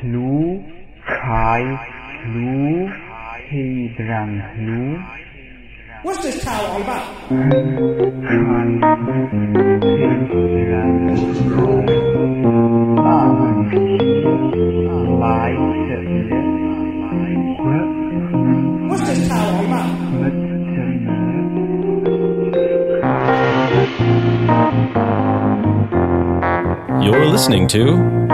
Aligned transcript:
Hlu, 0.00 0.64
Kai, 1.04 1.62
Hlu, 2.24 2.88
Hedrang 3.50 4.40
Hlu, 4.56 4.96
What's 6.02 6.22
this 6.22 6.42
towel 6.42 6.66
all 6.72 6.80
about? 6.82 7.04
Kai, 7.28 7.36
Hedrang 10.00 10.94
Hlu, 11.36 11.66
Amen, 13.04 13.58
Lai, 15.20 15.52
Sele, 15.86 16.16
Quất, 17.60 17.88
What's 18.88 19.04
this 19.06 19.20
towel 19.28 19.52
all 19.56 19.64
about? 19.66 19.90
Mất 20.20 20.34
Chân 20.74 20.90
Mớ, 21.04 21.18
You're 27.04 27.26
listening 27.26 27.68
to 27.68 27.82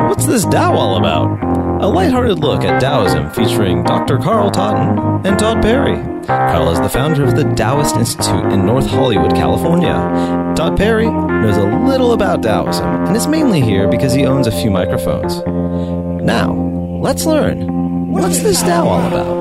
What's 0.08 0.26
This 0.26 0.44
Tao 0.44 0.74
All 0.76 0.96
About? 0.96 1.45
A 1.78 1.86
lighthearted 1.86 2.38
look 2.38 2.62
at 2.64 2.80
Taoism 2.80 3.30
featuring 3.30 3.84
Dr. 3.84 4.16
Carl 4.18 4.50
Totten 4.50 5.26
and 5.26 5.38
Todd 5.38 5.60
Perry. 5.60 5.96
Carl 6.26 6.70
is 6.70 6.80
the 6.80 6.88
founder 6.88 7.22
of 7.22 7.36
the 7.36 7.44
Taoist 7.54 7.96
Institute 7.96 8.50
in 8.50 8.64
North 8.64 8.86
Hollywood, 8.86 9.32
California. 9.32 9.92
Todd 10.56 10.78
Perry 10.78 11.04
knows 11.10 11.58
a 11.58 11.86
little 11.86 12.14
about 12.14 12.42
Taoism 12.42 12.86
and 13.06 13.14
is 13.14 13.26
mainly 13.26 13.60
here 13.60 13.88
because 13.88 14.14
he 14.14 14.24
owns 14.24 14.46
a 14.46 14.52
few 14.52 14.70
microphones. 14.70 15.42
Now, 16.24 16.54
let's 17.02 17.26
learn. 17.26 18.10
What's 18.10 18.38
this 18.38 18.62
Tao 18.62 18.88
all 18.88 19.06
about? 19.06 19.35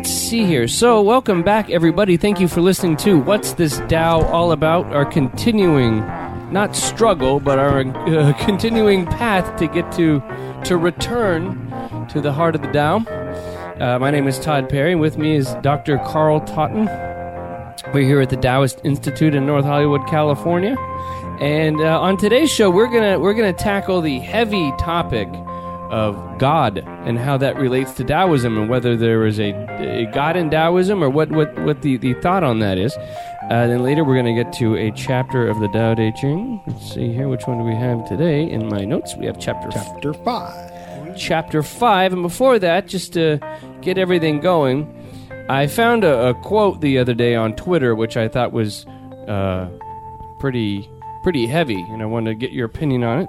Let's 0.00 0.10
see 0.10 0.46
here. 0.46 0.66
So, 0.66 1.02
welcome 1.02 1.42
back, 1.42 1.68
everybody. 1.68 2.16
Thank 2.16 2.40
you 2.40 2.48
for 2.48 2.62
listening 2.62 2.96
to 2.98 3.18
What's 3.18 3.52
This 3.52 3.82
Tao 3.86 4.22
All 4.28 4.52
About? 4.52 4.86
Our 4.94 5.04
continuing, 5.04 5.98
not 6.50 6.74
struggle, 6.74 7.38
but 7.38 7.58
our 7.58 7.80
uh, 7.80 8.32
continuing 8.46 9.04
path 9.04 9.58
to 9.58 9.66
get 9.66 9.92
to 9.92 10.22
to 10.64 10.78
return 10.78 11.68
to 12.08 12.22
the 12.22 12.32
heart 12.32 12.54
of 12.54 12.62
the 12.62 12.68
Tao. 12.68 13.04
Uh, 13.78 13.98
my 13.98 14.10
name 14.10 14.26
is 14.26 14.38
Todd 14.38 14.70
Perry. 14.70 14.92
And 14.92 15.02
with 15.02 15.18
me 15.18 15.36
is 15.36 15.54
Dr. 15.60 15.98
Carl 15.98 16.40
Totten. 16.46 16.86
We're 17.92 18.06
here 18.06 18.22
at 18.22 18.30
the 18.30 18.38
Taoist 18.38 18.80
Institute 18.82 19.34
in 19.34 19.44
North 19.44 19.66
Hollywood, 19.66 20.06
California, 20.06 20.76
and 21.42 21.78
uh, 21.78 22.00
on 22.00 22.16
today's 22.16 22.50
show, 22.50 22.70
we're 22.70 22.90
gonna 22.90 23.18
we're 23.18 23.34
gonna 23.34 23.52
tackle 23.52 24.00
the 24.00 24.18
heavy 24.20 24.72
topic 24.78 25.28
of 25.90 26.38
God 26.38 26.78
and 26.78 27.18
how 27.18 27.36
that 27.38 27.56
relates 27.56 27.92
to 27.94 28.04
Taoism 28.04 28.56
and 28.56 28.70
whether 28.70 28.96
there 28.96 29.26
is 29.26 29.38
a, 29.40 29.52
a 29.80 30.06
God 30.12 30.36
in 30.36 30.48
Taoism 30.50 31.02
or 31.02 31.10
what 31.10 31.30
what 31.30 31.56
what 31.60 31.82
the, 31.82 31.96
the 31.96 32.14
thought 32.14 32.44
on 32.44 32.60
that 32.60 32.78
is. 32.78 32.96
Uh, 33.50 33.66
then 33.66 33.82
later, 33.82 34.04
we're 34.04 34.14
gonna 34.14 34.34
get 34.34 34.52
to 34.54 34.76
a 34.76 34.92
chapter 34.92 35.48
of 35.48 35.58
the 35.58 35.68
Tao 35.68 35.94
Te 35.94 36.12
Ching. 36.12 36.62
Let's 36.66 36.94
see 36.94 37.12
here, 37.12 37.28
which 37.28 37.46
one 37.46 37.58
do 37.58 37.64
we 37.64 37.74
have 37.74 38.08
today? 38.08 38.48
In 38.48 38.68
my 38.68 38.84
notes, 38.84 39.16
we 39.16 39.26
have 39.26 39.40
chapter 39.40 39.68
Chapter 39.72 40.14
5. 40.14 41.16
chapter 41.16 41.62
5. 41.62 42.12
And 42.12 42.22
before 42.22 42.60
that, 42.60 42.86
just 42.86 43.12
to 43.14 43.40
get 43.80 43.98
everything 43.98 44.38
going, 44.38 44.86
I 45.48 45.66
found 45.66 46.04
a, 46.04 46.28
a 46.28 46.34
quote 46.34 46.80
the 46.80 46.98
other 46.98 47.12
day 47.14 47.34
on 47.34 47.56
Twitter, 47.56 47.96
which 47.96 48.16
I 48.16 48.28
thought 48.28 48.52
was 48.52 48.86
uh, 49.26 49.68
pretty 50.38 50.88
pretty 51.24 51.46
heavy, 51.46 51.80
and 51.90 52.02
I 52.02 52.06
wanted 52.06 52.30
to 52.30 52.34
get 52.36 52.52
your 52.52 52.66
opinion 52.66 53.02
on 53.02 53.22
it. 53.22 53.28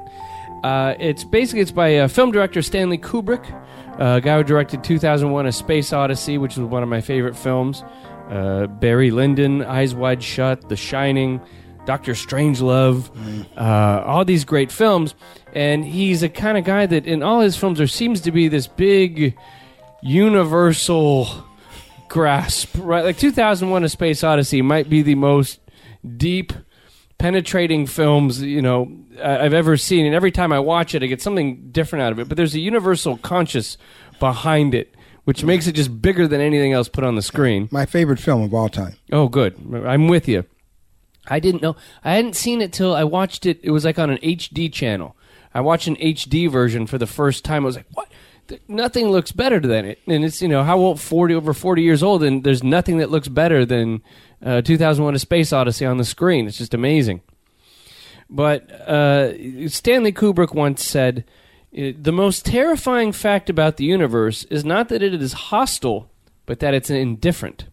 Uh, 0.63 0.95
it's 0.99 1.23
basically 1.23 1.61
it's 1.61 1.71
by 1.71 1.97
uh, 1.97 2.07
film 2.07 2.31
director 2.31 2.61
Stanley 2.61 2.97
Kubrick, 2.97 3.51
uh, 3.99 4.17
a 4.17 4.21
guy 4.21 4.37
who 4.37 4.43
directed 4.43 4.83
2001: 4.83 5.45
A 5.45 5.51
Space 5.51 5.91
Odyssey, 5.91 6.37
which 6.37 6.57
was 6.57 6.67
one 6.67 6.83
of 6.83 6.89
my 6.89 7.01
favorite 7.01 7.35
films. 7.35 7.83
Uh, 8.29 8.67
Barry 8.67 9.11
Lyndon, 9.11 9.63
Eyes 9.63 9.93
Wide 9.93 10.23
Shut, 10.23 10.69
The 10.69 10.77
Shining, 10.77 11.41
Doctor 11.85 12.13
Strangelove, 12.13 13.09
uh, 13.57 14.03
all 14.05 14.23
these 14.23 14.45
great 14.45 14.71
films. 14.71 15.15
And 15.53 15.83
he's 15.83 16.23
a 16.23 16.29
kind 16.29 16.57
of 16.57 16.63
guy 16.63 16.85
that 16.85 17.05
in 17.05 17.23
all 17.23 17.41
his 17.41 17.57
films 17.57 17.77
there 17.79 17.87
seems 17.87 18.21
to 18.21 18.31
be 18.31 18.47
this 18.47 18.67
big 18.67 19.35
universal 20.01 21.27
grasp, 22.07 22.75
right? 22.77 23.03
Like 23.03 23.17
2001: 23.17 23.83
A 23.83 23.89
Space 23.89 24.23
Odyssey 24.23 24.61
might 24.61 24.89
be 24.89 25.01
the 25.01 25.15
most 25.15 25.59
deep, 26.17 26.53
penetrating 27.21 27.85
films 27.85 28.41
you 28.41 28.61
know 28.61 28.91
I- 29.23 29.45
I've 29.45 29.53
ever 29.53 29.77
seen, 29.77 30.05
and 30.05 30.15
every 30.15 30.31
time 30.31 30.51
I 30.51 30.59
watch 30.59 30.95
it, 30.95 31.03
I 31.03 31.05
get 31.05 31.21
something 31.21 31.69
different 31.71 32.01
out 32.03 32.11
of 32.11 32.19
it. 32.19 32.27
But 32.27 32.35
there's 32.37 32.55
a 32.55 32.59
universal 32.59 33.17
conscious 33.17 33.77
behind 34.19 34.73
it, 34.73 34.95
which 35.25 35.43
makes 35.43 35.67
it 35.67 35.73
just 35.73 36.01
bigger 36.01 36.27
than 36.27 36.41
anything 36.41 36.73
else 36.73 36.89
put 36.89 37.03
on 37.03 37.15
the 37.15 37.21
screen. 37.21 37.69
My 37.71 37.85
favorite 37.85 38.19
film 38.19 38.41
of 38.41 38.53
all 38.53 38.69
time. 38.69 38.95
Oh, 39.11 39.27
good. 39.27 39.55
I'm 39.85 40.07
with 40.07 40.27
you. 40.27 40.45
I 41.27 41.39
didn't 41.39 41.61
know. 41.61 41.75
I 42.03 42.13
hadn't 42.13 42.35
seen 42.35 42.61
it 42.61 42.73
till 42.73 42.95
I 42.95 43.03
watched 43.03 43.45
it. 43.45 43.59
It 43.61 43.69
was 43.71 43.85
like 43.85 43.99
on 43.99 44.09
an 44.09 44.17
HD 44.23 44.67
channel. 44.73 45.15
I 45.53 45.61
watched 45.61 45.85
an 45.87 45.97
HD 45.97 46.49
version 46.49 46.87
for 46.87 46.97
the 46.97 47.05
first 47.05 47.45
time. 47.45 47.63
I 47.63 47.67
was 47.67 47.75
like, 47.75 47.85
what? 47.93 48.07
Th- 48.51 48.61
Nothing 48.67 49.07
looks 49.09 49.31
better 49.31 49.61
than 49.61 49.85
it. 49.85 49.99
And 50.07 50.25
it's, 50.25 50.41
you 50.41 50.49
know, 50.49 50.63
how 50.63 50.77
old? 50.77 50.99
40, 50.99 51.33
over 51.35 51.53
40 51.53 51.81
years 51.81 52.03
old, 52.03 52.21
and 52.21 52.43
there's 52.43 52.63
nothing 52.63 52.97
that 52.97 53.09
looks 53.09 53.29
better 53.29 53.65
than 53.65 54.01
uh, 54.45 54.61
2001 54.61 55.15
A 55.15 55.19
Space 55.19 55.53
Odyssey 55.53 55.85
on 55.85 55.97
the 55.97 56.03
screen. 56.03 56.47
It's 56.47 56.57
just 56.57 56.73
amazing. 56.73 57.21
But 58.29 58.69
uh, 58.71 59.67
Stanley 59.69 60.11
Kubrick 60.11 60.53
once 60.53 60.83
said, 60.83 61.23
"Uh, 61.77 61.91
The 61.97 62.11
most 62.11 62.45
terrifying 62.45 63.13
fact 63.13 63.49
about 63.49 63.77
the 63.77 63.85
universe 63.85 64.43
is 64.45 64.65
not 64.65 64.89
that 64.89 65.01
it 65.01 65.13
is 65.13 65.33
hostile, 65.33 66.09
but 66.45 66.59
that 66.59 66.73
it's 66.73 66.89
indifferent. 66.89 67.67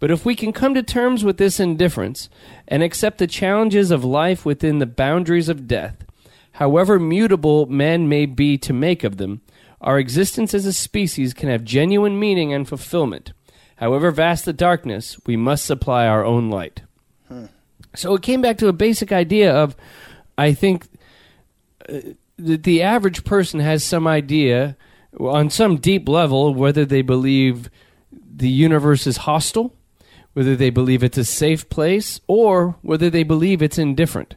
But 0.00 0.10
if 0.10 0.24
we 0.24 0.34
can 0.34 0.52
come 0.52 0.74
to 0.74 0.82
terms 0.82 1.24
with 1.24 1.36
this 1.36 1.60
indifference 1.60 2.30
and 2.66 2.82
accept 2.82 3.18
the 3.18 3.26
challenges 3.26 3.90
of 3.90 4.04
life 4.04 4.46
within 4.46 4.78
the 4.78 4.86
boundaries 4.86 5.48
of 5.48 5.66
death, 5.66 6.04
however 6.52 6.98
mutable 6.98 7.66
man 7.66 8.08
may 8.08 8.24
be 8.24 8.56
to 8.58 8.72
make 8.72 9.04
of 9.04 9.16
them, 9.18 9.40
our 9.80 9.98
existence 9.98 10.54
as 10.54 10.66
a 10.66 10.72
species 10.72 11.34
can 11.34 11.48
have 11.48 11.64
genuine 11.64 12.18
meaning 12.18 12.52
and 12.52 12.68
fulfillment. 12.68 13.32
However 13.76 14.10
vast 14.10 14.44
the 14.44 14.52
darkness, 14.52 15.18
we 15.24 15.36
must 15.36 15.64
supply 15.64 16.06
our 16.06 16.24
own 16.24 16.50
light. 16.50 16.82
So 17.94 18.14
it 18.14 18.22
came 18.22 18.42
back 18.42 18.58
to 18.58 18.68
a 18.68 18.72
basic 18.72 19.12
idea 19.12 19.54
of, 19.54 19.76
I 20.36 20.52
think, 20.52 20.86
uh, 21.88 22.00
that 22.38 22.62
the 22.62 22.82
average 22.82 23.24
person 23.24 23.60
has 23.60 23.82
some 23.82 24.06
idea 24.06 24.76
on 25.18 25.50
some 25.50 25.78
deep 25.78 26.08
level 26.08 26.54
whether 26.54 26.84
they 26.84 27.02
believe 27.02 27.70
the 28.12 28.48
universe 28.48 29.06
is 29.06 29.18
hostile, 29.18 29.74
whether 30.34 30.54
they 30.54 30.70
believe 30.70 31.02
it's 31.02 31.18
a 31.18 31.24
safe 31.24 31.68
place, 31.68 32.20
or 32.28 32.76
whether 32.82 33.10
they 33.10 33.24
believe 33.24 33.62
it's 33.62 33.78
indifferent. 33.78 34.36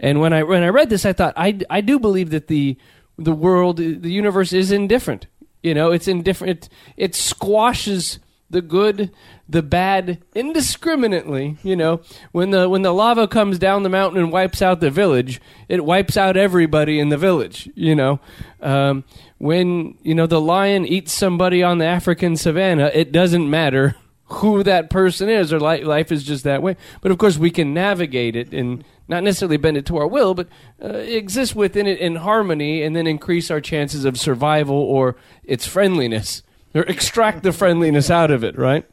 And 0.00 0.20
when 0.20 0.32
I 0.32 0.42
when 0.42 0.62
I 0.62 0.68
read 0.68 0.90
this, 0.90 1.04
I 1.04 1.12
thought 1.12 1.34
I, 1.36 1.60
I 1.70 1.80
do 1.80 1.98
believe 1.98 2.30
that 2.30 2.48
the 2.48 2.76
the 3.18 3.32
world, 3.32 3.78
the 3.78 4.10
universe 4.10 4.52
is 4.52 4.70
indifferent. 4.70 5.26
You 5.62 5.74
know, 5.74 5.90
it's 5.90 6.08
indifferent. 6.08 6.50
It, 6.50 6.68
it 6.96 7.14
squashes 7.14 8.20
the 8.50 8.62
good, 8.62 9.10
the 9.48 9.62
bad, 9.62 10.22
indiscriminately. 10.34 11.58
You 11.62 11.76
know, 11.76 12.00
when 12.32 12.50
the 12.50 12.68
when 12.68 12.82
the 12.82 12.94
lava 12.94 13.26
comes 13.26 13.58
down 13.58 13.82
the 13.82 13.88
mountain 13.88 14.22
and 14.22 14.32
wipes 14.32 14.62
out 14.62 14.80
the 14.80 14.90
village, 14.90 15.40
it 15.68 15.84
wipes 15.84 16.16
out 16.16 16.36
everybody 16.36 16.98
in 17.00 17.08
the 17.08 17.18
village. 17.18 17.68
You 17.74 17.94
know, 17.94 18.20
um, 18.60 19.04
when 19.38 19.98
you 20.02 20.14
know 20.14 20.26
the 20.26 20.40
lion 20.40 20.86
eats 20.86 21.12
somebody 21.12 21.62
on 21.62 21.78
the 21.78 21.86
African 21.86 22.36
savannah, 22.36 22.90
it 22.94 23.12
doesn't 23.12 23.50
matter 23.50 23.96
who 24.26 24.62
that 24.62 24.90
person 24.90 25.28
is, 25.28 25.52
or 25.52 25.58
li- 25.58 25.84
life 25.84 26.12
is 26.12 26.22
just 26.22 26.44
that 26.44 26.62
way. 26.62 26.76
But 27.00 27.10
of 27.10 27.18
course, 27.18 27.36
we 27.36 27.50
can 27.50 27.74
navigate 27.74 28.36
it 28.36 28.52
and 28.52 28.84
not 29.08 29.24
necessarily 29.24 29.56
bend 29.56 29.76
it 29.76 29.86
to 29.86 29.96
our 29.96 30.06
will, 30.06 30.34
but 30.34 30.48
uh, 30.82 30.88
exist 30.88 31.56
within 31.56 31.86
it 31.86 31.98
in 31.98 32.16
harmony, 32.16 32.82
and 32.82 32.94
then 32.94 33.06
increase 33.06 33.50
our 33.50 33.60
chances 33.60 34.04
of 34.04 34.18
survival 34.18 34.76
or 34.76 35.16
its 35.42 35.66
friendliness, 35.66 36.42
or 36.74 36.82
extract 36.82 37.42
the 37.42 37.52
friendliness 37.52 38.10
out 38.10 38.30
of 38.30 38.44
it. 38.44 38.56
Right. 38.56 38.84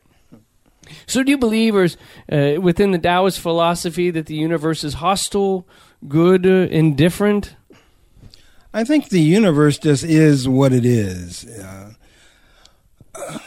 So, 1.07 1.23
do 1.23 1.31
you 1.31 1.37
believe, 1.37 1.75
or 1.75 1.87
uh, 2.31 2.61
within 2.61 2.91
the 2.91 2.99
Taoist 2.99 3.39
philosophy, 3.39 4.11
that 4.11 4.27
the 4.27 4.35
universe 4.35 4.83
is 4.83 4.95
hostile, 4.95 5.67
good, 6.07 6.45
uh, 6.45 6.67
indifferent? 6.71 7.55
I 8.73 8.83
think 8.83 9.09
the 9.09 9.21
universe 9.21 9.77
just 9.77 10.03
is 10.03 10.47
what 10.47 10.73
it 10.73 10.85
is. 10.85 11.45
Uh, 11.45 11.93
uh, 13.15 13.39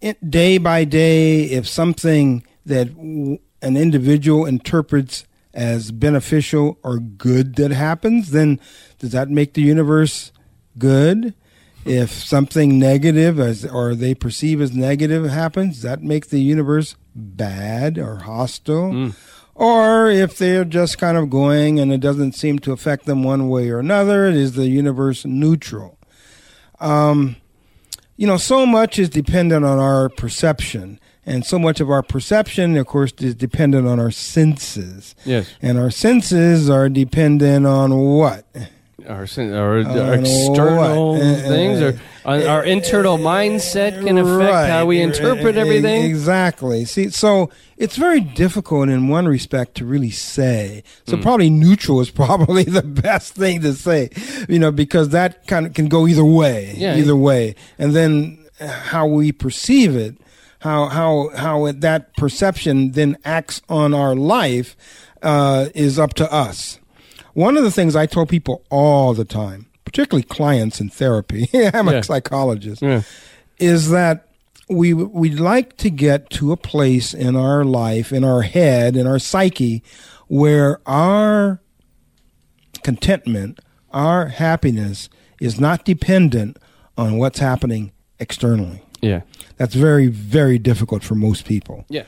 it, 0.00 0.30
day 0.30 0.58
by 0.58 0.84
day, 0.84 1.42
if 1.42 1.68
something 1.68 2.44
that 2.64 2.94
w- 2.94 3.38
an 3.62 3.76
individual 3.76 4.46
interprets 4.46 5.24
as 5.52 5.90
beneficial 5.90 6.78
or 6.82 6.98
good 6.98 7.56
that 7.56 7.70
happens, 7.72 8.30
then 8.30 8.60
does 8.98 9.12
that 9.12 9.28
make 9.28 9.54
the 9.54 9.62
universe 9.62 10.32
good? 10.78 11.34
If 11.84 12.10
something 12.10 12.78
negative 12.78 13.40
as, 13.40 13.64
or 13.64 13.94
they 13.94 14.14
perceive 14.14 14.60
as 14.60 14.72
negative 14.72 15.24
happens, 15.30 15.76
does 15.76 15.82
that 15.82 16.02
make 16.02 16.28
the 16.28 16.40
universe 16.40 16.94
bad 17.14 17.98
or 17.98 18.16
hostile? 18.16 18.92
Or 19.54 20.10
if 20.10 20.38
they're 20.38 20.64
just 20.64 20.98
kind 20.98 21.16
of 21.16 21.30
going 21.30 21.80
and 21.80 21.92
it 21.92 22.00
doesn't 22.00 22.32
seem 22.32 22.58
to 22.60 22.72
affect 22.72 23.06
them 23.06 23.22
one 23.22 23.48
way 23.48 23.70
or 23.70 23.78
another, 23.78 24.26
is 24.26 24.52
the 24.52 24.68
universe 24.68 25.24
neutral? 25.24 25.98
Um, 26.80 27.36
you 28.16 28.26
know, 28.26 28.36
so 28.36 28.66
much 28.66 28.98
is 28.98 29.08
dependent 29.08 29.64
on 29.64 29.78
our 29.78 30.08
perception. 30.10 31.00
And 31.30 31.44
so 31.46 31.58
much 31.58 31.80
of 31.80 31.90
our 31.90 32.02
perception, 32.02 32.76
of 32.76 32.86
course, 32.86 33.12
is 33.18 33.34
dependent 33.34 33.86
on 33.86 34.00
our 34.00 34.10
senses. 34.10 35.14
Yes. 35.24 35.48
And 35.62 35.78
our 35.78 35.90
senses 35.90 36.68
are 36.68 36.88
dependent 36.88 37.66
on 37.66 37.96
what? 37.96 38.44
Our, 39.08 39.26
sen- 39.26 39.54
our, 39.54 39.78
our 39.80 40.14
external 40.14 41.14
what? 41.14 41.22
Uh, 41.22 41.34
things, 41.48 41.80
or 41.80 42.00
uh, 42.26 42.44
our 42.46 42.62
internal 42.64 43.16
mindset 43.16 44.04
can 44.04 44.18
affect 44.18 44.52
Right. 44.52 44.68
how 44.68 44.84
we 44.86 45.00
interpret 45.00 45.56
everything. 45.56 46.04
Exactly. 46.04 46.84
See, 46.84 47.08
so 47.10 47.50
it's 47.78 47.96
very 47.96 48.20
difficult 48.20 48.88
in 48.90 49.08
one 49.08 49.26
respect 49.26 49.76
to 49.76 49.84
really 49.86 50.10
say. 50.10 50.82
So 51.06 51.16
Hmm. 51.16 51.22
probably 51.22 51.50
neutral 51.50 52.00
is 52.00 52.10
probably 52.24 52.64
the 52.64 52.82
best 52.82 53.34
thing 53.34 53.62
to 53.62 53.72
say, 53.72 54.10
you 54.48 54.58
know, 54.58 54.70
because 54.70 55.08
that 55.10 55.46
kind 55.46 55.66
of 55.66 55.72
can 55.74 55.88
go 55.88 56.06
either 56.06 56.24
way. 56.24 56.74
Yeah. 56.76 56.96
Either 56.96 57.16
way, 57.16 57.54
and 57.78 57.94
then 57.96 58.38
how 58.60 59.06
we 59.06 59.32
perceive 59.32 59.96
it, 59.96 60.14
how 60.60 60.86
how 60.86 61.30
how 61.36 61.70
that 61.72 62.16
perception 62.16 62.92
then 62.92 63.16
acts 63.24 63.60
on 63.68 63.92
our 63.94 64.14
life, 64.14 64.76
uh, 65.22 65.68
is 65.74 65.98
up 65.98 66.14
to 66.14 66.32
us. 66.32 66.78
One 67.34 67.56
of 67.56 67.64
the 67.64 67.70
things 67.70 67.94
I 67.96 68.06
tell 68.06 68.26
people 68.26 68.64
all 68.70 69.12
the 69.14 69.24
time, 69.24 69.66
particularly 69.84 70.22
clients 70.24 70.80
in 70.80 70.88
therapy, 70.88 71.48
I'm 71.54 71.86
Yeah. 71.88 71.92
a 71.94 72.02
psychologist 72.02 72.82
Yeah. 72.82 73.02
is 73.58 73.90
that 73.90 74.26
we 74.68 74.94
we'd 74.94 75.40
like 75.40 75.76
to 75.78 75.90
get 75.90 76.30
to 76.30 76.52
a 76.52 76.56
place 76.56 77.12
in 77.14 77.36
our 77.36 77.64
life, 77.64 78.12
in 78.12 78.22
our 78.24 78.42
head, 78.42 78.96
in 78.96 79.06
our 79.06 79.18
psyche, 79.18 79.82
where 80.28 80.80
our 80.86 81.60
contentment, 82.82 83.60
our 83.92 84.26
happiness 84.28 85.08
is 85.40 85.58
not 85.58 85.84
dependent 85.84 86.56
on 86.96 87.18
what's 87.18 87.38
happening 87.38 87.92
externally. 88.18 88.82
Yeah. 89.00 89.22
That's 89.56 89.74
very, 89.74 90.06
very 90.08 90.58
difficult 90.58 91.02
for 91.02 91.14
most 91.14 91.44
people. 91.46 91.84
Yeah. 91.88 92.04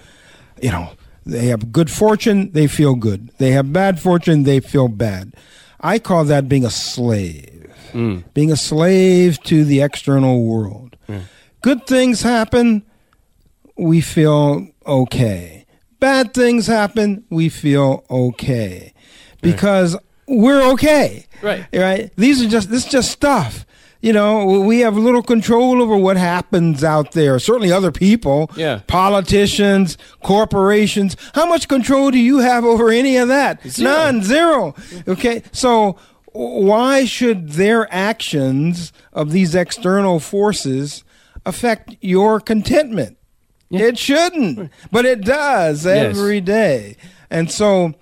You 0.60 0.70
know, 0.70 0.90
they 1.26 1.46
have 1.46 1.72
good 1.72 1.90
fortune, 1.90 2.52
they 2.52 2.66
feel 2.66 2.94
good. 2.94 3.30
They 3.38 3.50
have 3.52 3.72
bad 3.72 4.00
fortune, 4.00 4.42
they 4.44 4.60
feel 4.60 4.88
bad. 4.88 5.34
I 5.80 5.98
call 5.98 6.24
that 6.24 6.48
being 6.48 6.64
a 6.64 6.70
slave 6.70 7.48
Mm. 7.92 8.24
being 8.32 8.50
a 8.50 8.56
slave 8.56 9.38
to 9.42 9.64
the 9.66 9.82
external 9.82 10.44
world. 10.44 10.96
Good 11.60 11.86
things 11.86 12.22
happen, 12.22 12.84
we 13.76 14.00
feel 14.00 14.66
okay. 14.86 15.66
Bad 16.00 16.32
things 16.32 16.66
happen, 16.66 17.24
we 17.28 17.50
feel 17.50 18.04
okay. 18.10 18.94
Because 19.42 19.94
we're 20.26 20.62
okay. 20.72 21.26
Right. 21.42 21.66
Right? 21.74 22.10
These 22.16 22.42
are 22.42 22.48
just 22.48 22.70
this 22.70 22.86
is 22.86 22.90
just 22.90 23.10
stuff. 23.10 23.66
You 24.02 24.12
know, 24.12 24.44
we 24.60 24.80
have 24.80 24.96
little 24.96 25.22
control 25.22 25.80
over 25.80 25.96
what 25.96 26.16
happens 26.16 26.82
out 26.82 27.12
there. 27.12 27.38
Certainly 27.38 27.70
other 27.70 27.92
people, 27.92 28.50
Yeah. 28.56 28.80
politicians, 28.88 29.96
corporations. 30.24 31.16
How 31.34 31.46
much 31.46 31.68
control 31.68 32.10
do 32.10 32.18
you 32.18 32.38
have 32.40 32.64
over 32.64 32.90
any 32.90 33.16
of 33.16 33.28
that? 33.28 33.64
Zero. 33.66 33.90
None, 33.90 34.22
zero. 34.24 34.74
Okay, 35.06 35.44
so 35.52 35.96
why 36.32 37.04
should 37.04 37.50
their 37.50 37.86
actions 37.94 38.92
of 39.12 39.30
these 39.30 39.54
external 39.54 40.18
forces 40.18 41.04
affect 41.46 41.94
your 42.00 42.40
contentment? 42.40 43.16
It 43.70 43.98
shouldn't, 43.98 44.70
but 44.90 45.04
it 45.06 45.20
does 45.24 45.86
Yes. 45.86 46.16
every 46.16 46.40
day. 46.40 46.96
And 47.30 47.50
so, 47.50 47.94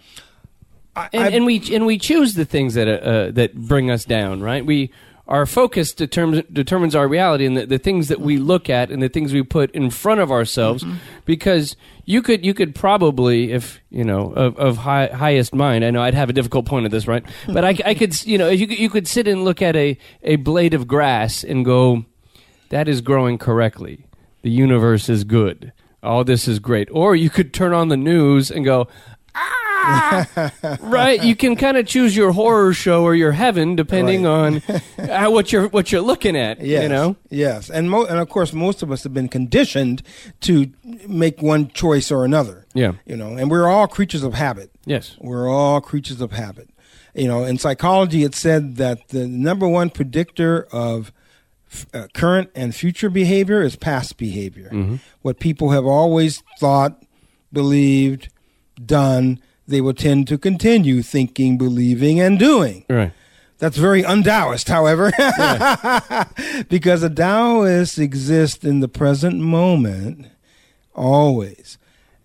I, 0.97 1.08
and, 1.12 1.25
I- 1.25 1.29
and 1.29 1.44
we 1.44 1.62
and 1.75 1.85
we 1.87 1.99
choose 1.99 2.35
the 2.35 2.44
things 2.44 2.75
that 2.75 2.88
uh, 2.88 2.93
uh, 2.93 3.31
that 3.32 3.55
bring 3.55 3.91
us 3.91 4.05
down, 4.05 4.41
right? 4.41 4.64
We 4.67 4.91
our 5.31 5.47
focus 5.47 5.93
determines 5.93 6.44
determines 6.53 6.97
our 6.97 7.06
reality, 7.06 7.47
and 7.47 7.56
the, 7.56 7.65
the 7.65 7.79
things 7.79 8.09
that 8.09 8.21
we 8.21 8.37
look 8.37 8.69
at 8.69 8.91
and 8.91 9.00
the 9.00 9.09
things 9.09 9.32
we 9.32 9.44
put 9.44 9.71
in 9.71 9.88
front 9.88 10.21
of 10.21 10.32
ourselves. 10.32 10.82
Mm-hmm. 10.82 10.97
Because 11.25 11.77
you 12.05 12.21
could 12.21 12.44
you 12.44 12.53
could 12.53 12.75
probably, 12.75 13.53
if 13.53 13.81
you 13.91 14.05
know, 14.05 14.32
of, 14.32 14.59
of 14.59 14.79
high, 14.79 15.06
highest 15.06 15.55
mind. 15.55 15.85
I 15.85 15.91
know 15.93 16.03
I'd 16.03 16.15
have 16.15 16.29
a 16.29 16.32
difficult 16.32 16.67
point 16.67 16.85
at 16.85 16.91
this, 16.91 17.06
right? 17.06 17.25
But 17.47 17.65
I, 17.65 17.77
I 17.85 17.94
could, 17.94 18.25
you 18.27 18.38
know, 18.38 18.49
you 18.49 18.67
you 18.67 18.91
could 18.91 19.06
sit 19.06 19.29
and 19.29 19.44
look 19.44 19.62
at 19.62 19.77
a 19.77 19.97
a 20.23 20.37
blade 20.37 20.75
of 20.75 20.88
grass 20.88 21.44
and 21.44 21.65
go, 21.65 22.05
that 22.71 22.88
is 22.88 23.00
growing 23.00 23.38
correctly. 23.38 24.06
The 24.43 24.50
universe 24.50 25.09
is 25.09 25.23
good. 25.23 25.73
All 26.03 26.25
this 26.25 26.49
is 26.49 26.59
great. 26.59 26.88
Or 26.91 27.15
you 27.15 27.31
could 27.31 27.55
turn 27.55 27.73
on 27.73 27.88
the 27.88 27.97
news 27.97 28.50
and 28.50 28.65
go, 28.65 28.88
ah, 29.35 29.69
right. 30.81 31.23
You 31.23 31.35
can 31.37 31.56
kind 31.56 31.77
of 31.77 31.87
choose 31.87 32.17
your 32.17 32.32
horror 32.32 32.73
show 32.73 33.03
or 33.05 33.15
your 33.15 33.32
heaven 33.32 33.77
depending 33.77 34.27
on 34.27 34.62
uh, 34.99 35.29
what 35.29 35.53
you're 35.53 35.69
what 35.69 35.91
you're 35.93 36.00
looking 36.00 36.37
at. 36.37 36.61
Yes, 36.61 36.82
You 36.82 36.88
know. 36.88 37.17
yes, 37.31 37.71
and 37.71 37.91
mo- 37.91 38.05
and 38.05 38.19
of 38.19 38.29
course, 38.29 38.53
most 38.53 38.82
of 38.82 38.91
us 38.91 39.03
have 39.05 39.15
been 39.15 39.29
conditioned 39.29 40.03
to 40.43 40.71
make 41.06 41.41
one 41.43 41.69
choice 41.69 42.11
or 42.11 42.25
another. 42.25 42.67
Yeah. 42.73 42.93
you 43.05 43.17
know, 43.17 43.37
and 43.37 43.50
we're 43.50 43.67
all 43.69 43.88
creatures 43.88 44.23
of 44.23 44.35
habit. 44.35 44.71
Yes. 44.87 45.17
We're 45.21 45.49
all 45.49 45.81
creatures 45.81 46.21
of 46.21 46.33
habit. 46.33 46.71
You 47.15 47.26
know, 47.26 47.43
in 47.44 47.59
psychology, 47.59 48.23
it 48.23 48.35
said 48.37 48.76
that 48.76 49.09
the 49.09 49.26
number 49.26 49.67
one 49.67 49.91
predictor 49.91 50.69
of 50.71 51.11
f- 51.73 51.87
uh, 51.93 52.06
current 52.15 52.50
and 52.55 52.73
future 52.73 53.11
behavior 53.11 53.61
is 53.62 53.75
past 53.75 54.17
behavior. 54.17 54.99
What 55.23 55.41
people 55.41 55.71
have 55.71 55.85
always 55.85 56.44
thought, 56.61 57.03
believed, 57.53 58.29
done, 58.87 59.41
they 59.70 59.81
will 59.81 59.94
tend 59.94 60.28
to 60.28 60.37
continue 60.37 61.02
thinking, 61.02 61.56
believing, 61.56 62.20
and 62.20 62.38
doing. 62.38 62.84
Right. 62.90 63.12
That's 63.58 63.76
very 63.76 64.02
undaoist, 64.02 64.69
however, 64.69 65.11
because 66.69 67.02
a 67.02 67.11
Taoist 67.11 67.99
exists 67.99 68.64
in 68.64 68.81
the 68.81 68.88
present 68.88 69.38
moment 69.38 70.28
always. 70.94 71.76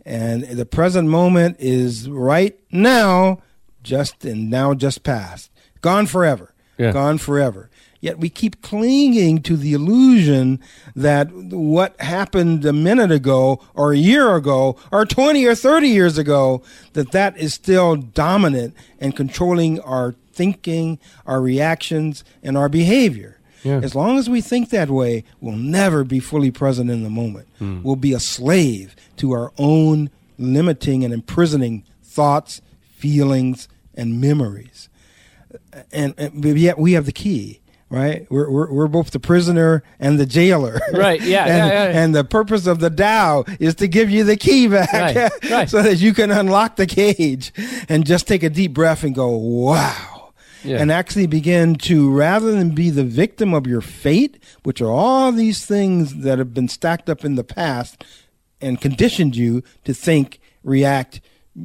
And 0.06 0.44
the 0.44 0.66
present 0.66 1.10
moment 1.10 1.58
is 1.60 2.10
right 2.10 2.58
now, 2.72 3.42
just 3.84 4.24
and 4.24 4.50
now 4.50 4.74
just 4.74 5.04
past. 5.04 5.52
Gone 5.82 6.06
forever. 6.06 6.54
Yeah. 6.78 6.92
Gone 6.92 7.18
forever. 7.18 7.70
Yet 8.02 8.20
we 8.20 8.30
keep 8.30 8.62
clinging 8.62 9.42
to 9.44 9.58
the 9.58 9.74
illusion 9.74 10.60
that 10.96 11.32
what 11.32 12.00
happened 12.00 12.66
a 12.66 12.74
minute 12.74 13.12
ago 13.12 13.62
or 13.74 13.94
a 13.94 13.98
year 13.98 14.36
ago 14.36 14.78
or 14.92 15.06
20 15.06 15.46
or 15.46 15.56
30 15.56 15.88
years 15.88 16.18
ago, 16.18 16.62
that 16.94 17.12
that 17.12 17.38
is 17.38 17.54
still 17.54 17.96
dominant 17.96 18.76
and 19.00 19.16
controlling 19.16 19.80
our 19.80 20.14
thinking, 20.34 21.00
our 21.26 21.42
reactions, 21.42 22.24
and 22.44 22.58
our 22.58 22.70
behavior. 22.70 23.40
Yeah. 23.64 23.80
As 23.82 23.96
long 23.96 24.20
as 24.20 24.30
we 24.30 24.42
think 24.42 24.70
that 24.70 24.92
way, 24.92 25.24
we'll 25.42 25.56
never 25.56 26.04
be 26.04 26.20
fully 26.20 26.52
present 26.52 26.92
in 26.92 27.04
the 27.04 27.10
moment. 27.10 27.48
Hmm. 27.58 27.82
We'll 27.82 27.96
be 27.96 28.14
a 28.14 28.20
slave 28.20 28.96
to 29.18 29.32
our 29.32 29.52
own 29.58 30.12
limiting 30.38 31.04
and 31.04 31.12
imprisoning 31.12 31.84
thoughts, 32.04 32.62
feelings, 32.96 33.68
and 33.96 34.22
memories. 34.22 34.90
And, 35.92 36.14
and 36.18 36.44
yet 36.60 36.78
we 36.78 36.94
have 36.94 37.06
the 37.06 37.12
key, 37.12 37.62
right? 37.90 38.26
We're, 38.30 38.50
we're, 38.50 38.72
we're 38.74 38.88
both 38.88 39.12
the 39.12 39.20
prisoner 39.20 39.84
and 40.00 40.20
the 40.20 40.26
jailer. 40.26 40.80
Right, 40.94 41.22
yeah, 41.22 41.46
and, 41.46 41.70
yeah, 41.72 41.84
yeah. 41.90 42.00
and 42.04 42.16
the 42.16 42.24
purpose 42.24 42.68
of 42.68 42.80
the 42.80 42.90
Tao 42.90 43.46
is 43.60 43.76
to 43.76 43.88
give 43.88 44.10
you 44.10 44.24
the 44.24 44.36
key 44.38 44.68
back 44.68 44.92
Right, 44.94 45.32
right. 45.52 45.70
so 45.70 45.82
that 45.82 45.98
you 45.98 46.14
can 46.14 46.32
unlock 46.32 46.76
the 46.78 46.88
cage 46.88 47.54
and 47.90 48.06
just 48.06 48.28
take 48.28 48.44
a 48.44 48.50
deep 48.50 48.74
breath 48.74 49.04
and 49.04 49.14
go, 49.14 49.30
wow 49.30 50.34
Yeah. 50.64 50.78
and 50.82 50.92
actually 50.92 51.28
begin 51.28 51.76
to 51.76 52.10
rather 52.12 52.52
than 52.52 52.72
be 52.74 52.90
the 52.90 53.04
victim 53.04 53.54
of 53.54 53.68
your 53.68 53.82
fate, 53.82 54.42
which 54.64 54.82
are 54.82 54.90
all 54.92 55.32
these 55.32 55.66
things 55.66 56.16
that 56.24 56.40
have 56.40 56.54
been 56.54 56.68
stacked 56.68 57.10
up 57.10 57.24
in 57.24 57.36
the 57.36 57.44
past 57.44 58.04
and 58.62 58.82
conditioned 58.82 59.36
you 59.36 59.62
to 59.84 59.94
think, 59.94 60.40
react, 60.64 61.22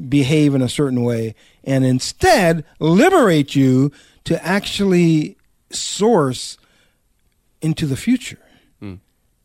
behave 0.09 0.55
in 0.55 0.61
a 0.62 0.69
certain 0.69 1.03
way, 1.03 1.35
and 1.65 1.85
instead 1.85 2.65
liberate 2.79 3.55
you 3.55 3.91
to 4.25 4.45
actually 4.45 5.37
source 5.71 6.59
into 7.61 7.87
the 7.87 7.97
future. 7.97 8.39
Hmm. 8.81 8.97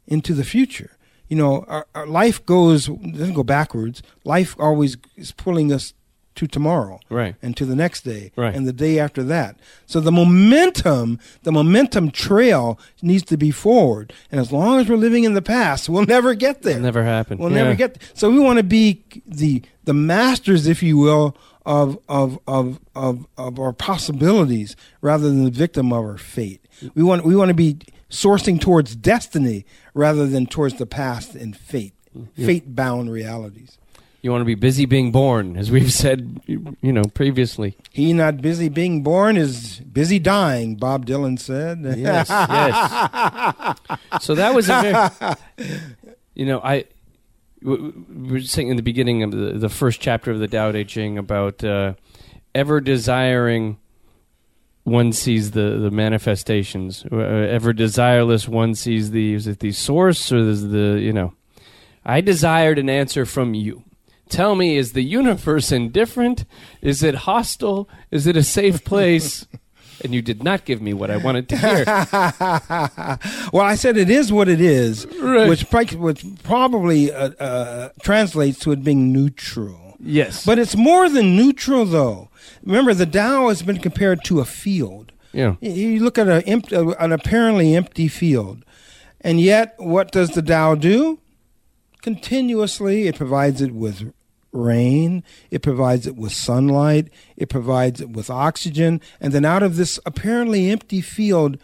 Into 0.08 0.34
the 0.34 0.44
future. 0.44 0.98
You 1.28 1.38
know, 1.38 1.66
our, 1.68 1.88
our 1.96 2.06
life 2.08 2.46
goes 2.46 2.88
doesn't 2.88 3.34
go 3.34 3.44
backwards. 3.44 4.04
Life 4.24 4.56
always 4.60 4.98
is 5.16 5.32
pulling 5.32 5.72
us 5.72 5.94
to 6.36 6.48
tomorrow 6.48 7.00
Right. 7.10 7.36
and 7.42 7.56
to 7.58 7.66
the 7.66 7.76
next 7.76 8.02
day 8.06 8.32
Right. 8.36 8.54
and 8.54 8.68
the 8.68 8.74
day 8.74 9.00
after 9.00 9.24
that. 9.24 9.58
So 9.86 10.00
the 10.00 10.12
momentum, 10.12 11.20
the 11.44 11.52
momentum 11.52 12.12
trail 12.12 12.80
needs 13.02 13.24
to 13.26 13.38
be 13.38 13.52
forward. 13.52 14.14
And 14.32 14.40
as 14.40 14.52
long 14.52 14.80
as 14.80 14.88
we're 14.90 14.98
living 14.98 15.24
in 15.24 15.34
the 15.34 15.42
past, 15.42 15.90
we'll 15.90 16.06
never 16.06 16.34
get 16.34 16.62
there. 16.62 16.74
It'll 16.74 16.84
never 16.84 17.04
happen. 17.04 17.38
We'll 17.38 17.52
Yeah. 17.52 17.64
never 17.64 17.76
get 17.76 17.96
there. 17.96 18.10
so 18.14 18.30
we 18.30 18.40
want 18.40 18.58
to 18.58 18.64
be 18.64 19.02
the 19.28 19.62
the 19.86 19.94
masters 19.94 20.66
if 20.68 20.82
you 20.82 20.98
will 20.98 21.36
of 21.66 21.98
of 22.10 22.40
of 22.48 22.80
of 22.96 23.26
of 23.38 23.60
our 23.60 23.74
possibilities 23.74 24.76
rather 25.02 25.28
than 25.30 25.44
the 25.46 25.52
victim 25.52 25.92
of 25.94 26.04
our 26.04 26.18
fate. 26.18 26.62
We 26.96 27.04
want 27.04 27.26
we 27.26 27.36
want 27.36 27.50
to 27.50 27.54
be 27.56 27.78
sourcing 28.10 28.60
towards 28.60 28.96
destiny 28.96 29.66
rather 29.94 30.28
than 30.28 30.46
towards 30.46 30.76
the 30.76 30.86
past 30.86 31.36
and 31.36 31.56
fate. 31.56 31.94
Fate 32.36 32.76
bound 32.76 33.12
realities. 33.12 33.78
You 34.26 34.32
want 34.32 34.42
to 34.42 34.46
be 34.46 34.56
busy 34.56 34.88
being 34.88 35.12
born, 35.12 35.56
as 35.56 35.70
we've 35.70 35.94
said, 35.94 36.42
you 36.48 36.92
know, 36.92 37.04
previously. 37.14 37.78
He 37.92 38.12
not 38.12 38.42
busy 38.42 38.70
being 38.70 39.04
born 39.04 39.38
is 39.38 39.82
busy 39.82 40.18
dying, 40.18 40.78
Bob 40.78 41.06
Dylan 41.06 41.38
said. 41.38 41.84
Yes, 41.96 42.28
yes. 42.28 43.78
So 44.24 44.34
that 44.34 44.56
was 44.56 44.68
a 44.68 44.82
very, 44.82 45.76
you 46.34 46.48
know, 46.48 46.60
I 46.64 46.86
we 47.62 47.92
were 48.32 48.42
saying 48.42 48.70
in 48.70 48.78
the 48.78 48.82
beginning 48.82 49.22
of 49.22 49.30
the, 49.30 49.60
the 49.60 49.70
first 49.70 50.02
chapter 50.02 50.32
of 50.32 50.40
the 50.40 50.48
Tao 50.48 50.72
Te 50.72 50.86
Ching 50.86 51.20
about 51.20 51.64
uh, 51.64 51.94
ever 52.56 52.82
desiring, 52.82 53.78
one 54.86 55.14
sees 55.14 55.52
the 55.52 55.78
the 55.78 55.92
manifestations. 55.92 57.06
Uh, 57.12 57.18
ever 57.18 57.76
desireless, 57.76 58.48
one 58.48 58.74
sees 58.74 59.12
the 59.12 59.36
is 59.36 59.46
it 59.46 59.60
the 59.60 59.72
source 59.72 60.32
or 60.32 60.38
is 60.38 60.68
the 60.70 61.00
you 61.00 61.14
know. 61.14 61.36
I 62.04 62.22
desired 62.22 62.80
an 62.80 62.90
answer 62.90 63.28
from 63.28 63.54
you. 63.54 63.84
Tell 64.30 64.56
me, 64.56 64.76
is 64.78 64.94
the 64.94 65.04
universe 65.04 65.72
indifferent? 65.72 66.46
Is 66.82 67.04
it 67.04 67.16
hostile? 67.16 67.88
Is 68.12 68.26
it 68.28 68.36
a 68.36 68.44
safe 68.44 68.84
place? 68.84 69.46
and 70.04 70.14
you 70.14 70.22
did 70.22 70.44
not 70.44 70.66
give 70.66 70.82
me 70.82 70.94
what 70.94 71.10
I 71.12 71.18
wanted 71.18 71.48
to 71.50 71.58
hear. 71.58 71.86
well, 73.54 73.64
I 73.66 73.76
said 73.76 73.98
it 73.98 74.10
is 74.10 74.32
what 74.32 74.50
it 74.50 74.60
is, 74.62 75.06
Right. 75.20 75.48
which, 75.50 75.64
which 75.94 76.26
probably 76.44 77.12
uh, 77.12 77.30
uh, 77.40 77.90
translates 78.02 78.60
to 78.60 78.72
it 78.72 78.84
being 78.84 79.12
neutral. 79.14 79.96
yes, 80.00 80.46
But 80.46 80.60
it's 80.60 80.76
more 80.76 81.08
than 81.10 81.36
neutral, 81.36 81.86
though. 81.86 82.30
Remember, 82.64 82.94
the 82.94 83.06
Tao 83.06 83.48
has 83.50 83.62
been 83.62 83.78
compared 83.80 84.24
to 84.26 84.40
a 84.40 84.46
field. 84.46 85.12
yeah, 85.34 85.56
You- 85.62 86.04
look 86.04 86.18
at 86.18 86.28
uh, 86.28 86.42
an 87.00 87.12
apparently 87.12 87.76
empty 87.76 88.08
field, 88.08 88.66
and 89.22 89.40
yet, 89.40 89.76
what 89.78 90.12
does 90.12 90.32
the 90.32 90.42
Tao 90.42 90.76
do? 90.76 91.20
Continuously, 92.06 93.08
it 93.08 93.16
provides 93.16 93.64
it 93.64 93.72
with 93.72 94.14
rain, 94.52 95.24
it 95.50 95.64
provides 95.64 96.06
it 96.06 96.16
with 96.16 96.32
sunlight, 96.32 97.10
it 97.36 97.50
provides 97.50 98.00
it 98.00 98.12
with 98.12 98.30
oxygen, 98.30 99.02
and 99.20 99.34
then 99.34 99.44
out 99.44 99.64
of 99.64 99.76
this 99.76 100.00
apparently 100.06 100.70
empty 100.70 101.02
field, 101.02 101.58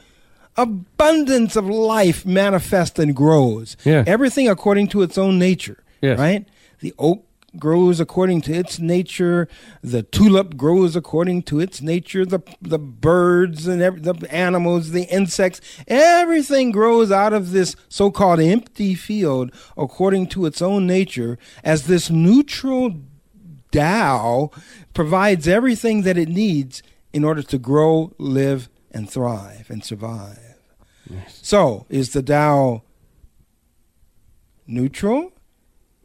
abundance 0.57 1.55
of 1.55 1.67
life 1.67 2.25
manifests 2.25 2.97
and 2.97 3.15
grows. 3.15 3.77
Yeah. 3.83 4.03
Everything 4.07 4.49
according 4.49 4.87
to 4.87 5.03
its 5.03 5.15
own 5.15 5.37
nature. 5.37 5.83
Yes. 6.01 6.17
Right? 6.17 6.47
The 6.79 6.95
oak 6.97 7.23
grows 7.57 7.99
according 7.99 8.41
to 8.41 8.53
its 8.53 8.79
nature. 8.79 9.47
The 9.81 10.03
tulip 10.03 10.55
grows 10.55 10.95
according 10.95 11.43
to 11.43 11.59
its 11.59 11.81
nature. 11.81 12.25
The 12.25 12.39
the 12.61 12.79
birds 12.79 13.67
and 13.67 13.81
every, 13.81 14.01
the 14.01 14.33
animals, 14.33 14.91
the 14.91 15.03
insects, 15.03 15.61
everything 15.87 16.71
grows 16.71 17.11
out 17.11 17.33
of 17.33 17.51
this 17.51 17.75
so-called 17.89 18.39
empty 18.39 18.95
field 18.95 19.51
according 19.77 20.27
to 20.27 20.45
its 20.45 20.61
own 20.61 20.87
nature. 20.87 21.37
As 21.63 21.87
this 21.87 22.09
neutral 22.09 22.95
Tao 23.71 24.51
provides 24.93 25.47
everything 25.47 26.01
that 26.03 26.17
it 26.17 26.29
needs 26.29 26.83
in 27.13 27.23
order 27.23 27.41
to 27.41 27.57
grow, 27.57 28.13
live, 28.17 28.69
and 28.91 29.09
thrive 29.09 29.69
and 29.69 29.83
survive. 29.83 30.57
So, 31.29 31.85
is 31.89 32.13
the 32.13 32.21
Tao 32.21 32.83
neutral? 34.67 35.33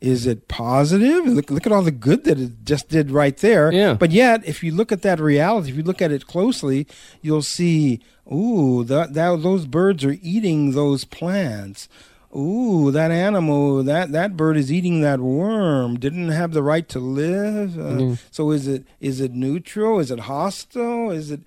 Is 0.01 0.27
it 0.27 0.47
positive? 0.49 1.27
Look, 1.27 1.51
look 1.51 1.67
at 1.67 1.73
all 1.73 1.83
the 1.83 1.91
good 1.91 2.25
that 2.25 2.39
it 2.39 2.65
just 2.65 2.89
did 2.91 3.11
right 3.11 3.37
there. 3.39 3.73
Yeah. 3.73 3.95
But 3.95 4.11
yet, 4.11 4.47
if 4.47 4.63
you 4.63 4.73
look 4.73 4.93
at 4.93 5.03
that 5.03 5.19
reality, 5.21 5.71
if 5.71 5.77
you 5.77 5.83
look 5.83 6.03
at 6.03 6.13
it 6.13 6.27
closely, 6.27 6.87
you'll 7.23 7.41
see, 7.43 8.01
ooh, 8.31 8.85
that, 8.85 9.15
that 9.15 9.43
those 9.43 9.65
birds 9.67 10.05
are 10.05 10.17
eating 10.21 10.73
those 10.73 11.05
plants. 11.05 11.89
Ooh, 12.37 12.91
that 12.91 13.11
animal, 13.11 13.83
that, 13.85 14.13
that 14.13 14.37
bird 14.37 14.59
is 14.59 14.71
eating 14.71 15.01
that 15.01 15.21
worm. 15.21 15.99
Didn't 15.99 16.29
have 16.29 16.53
the 16.53 16.63
right 16.63 16.87
to 16.91 16.99
live. 16.99 17.79
Uh, 17.79 18.17
So 18.31 18.51
is 18.51 18.69
it 18.69 18.85
is 19.01 19.21
it 19.23 19.33
neutral? 19.33 19.99
Is 19.99 20.11
it 20.11 20.21
hostile? 20.21 21.11
Is 21.11 21.31
it, 21.31 21.41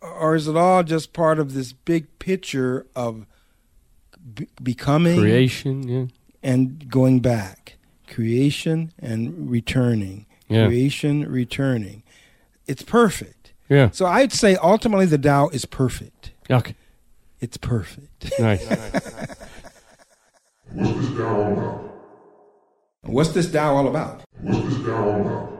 or 0.00 0.34
is 0.34 0.48
it 0.48 0.56
all 0.56 0.82
just 0.82 1.12
part 1.12 1.38
of 1.38 1.52
this 1.52 1.74
big 1.74 2.18
picture 2.18 2.86
of 2.96 3.26
be- 4.34 4.48
becoming 4.62 5.20
creation. 5.20 5.86
Yeah, 5.86 6.04
and 6.44 6.88
going 6.88 7.18
back, 7.20 7.76
creation 8.06 8.92
and 9.00 9.50
returning, 9.50 10.26
Yeah. 10.48 10.66
creation, 10.66 11.28
returning. 11.30 12.02
It's 12.66 12.82
perfect. 12.82 13.52
yeah. 13.68 13.90
So 13.90 14.06
I'd 14.06 14.32
say 14.32 14.54
ultimately 14.56 15.06
the 15.06 15.18
Tao 15.18 15.48
is 15.48 15.64
perfect. 15.64 16.30
Okay, 16.50 16.74
It's 17.40 17.56
perfect. 17.56 18.30
nice. 18.38 18.62
What's 23.02 23.30
this 23.32 23.50
Tao 23.50 23.74
all 23.76 23.88
about? 23.88 24.22
What's 24.40 24.74
this 24.74 24.84
Tao 24.86 25.08
all 25.08 25.20
about? 25.20 25.50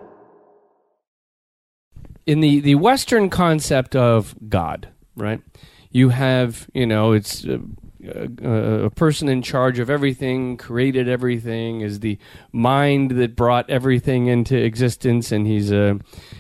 in 2.26 2.40
the 2.40 2.60
the 2.60 2.74
Western 2.76 3.28
concept 3.28 3.94
of 3.94 4.34
God, 4.48 4.88
right? 5.14 5.42
You 5.90 6.08
have, 6.08 6.68
you 6.72 6.86
know, 6.86 7.12
it's 7.12 7.44
a, 7.44 7.60
a, 8.06 8.84
a 8.86 8.90
person 8.90 9.28
in 9.28 9.42
charge 9.42 9.78
of 9.78 9.90
everything, 9.90 10.56
created 10.56 11.08
everything, 11.08 11.80
is 11.80 12.00
the 12.00 12.18
mind 12.52 13.12
that 13.12 13.36
brought 13.36 13.68
everything 13.70 14.26
into 14.26 14.56
existence, 14.56 15.32
and 15.32 15.46
he's 15.46 15.70
a 15.70 15.98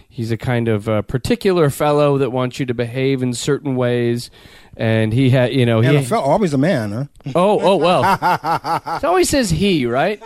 he's 0.08 0.30
a 0.30 0.36
kind 0.36 0.68
of 0.68 0.88
a 0.88 1.02
particular 1.02 1.70
fellow 1.70 2.18
that 2.18 2.30
wants 2.30 2.60
you 2.60 2.66
to 2.66 2.74
behave 2.74 3.22
in 3.22 3.34
certain 3.34 3.76
ways, 3.76 4.30
and 4.76 5.12
he 5.12 5.30
had, 5.30 5.52
you 5.52 5.66
know, 5.66 5.80
And 5.80 5.98
he 5.98 6.14
a 6.14 6.18
always 6.18 6.52
a 6.52 6.58
man, 6.58 6.92
huh? 6.92 7.32
Oh, 7.34 7.60
oh 7.60 7.76
well. 7.76 8.02
it 8.96 9.04
always 9.04 9.28
says 9.28 9.50
he, 9.50 9.86
right? 9.86 10.22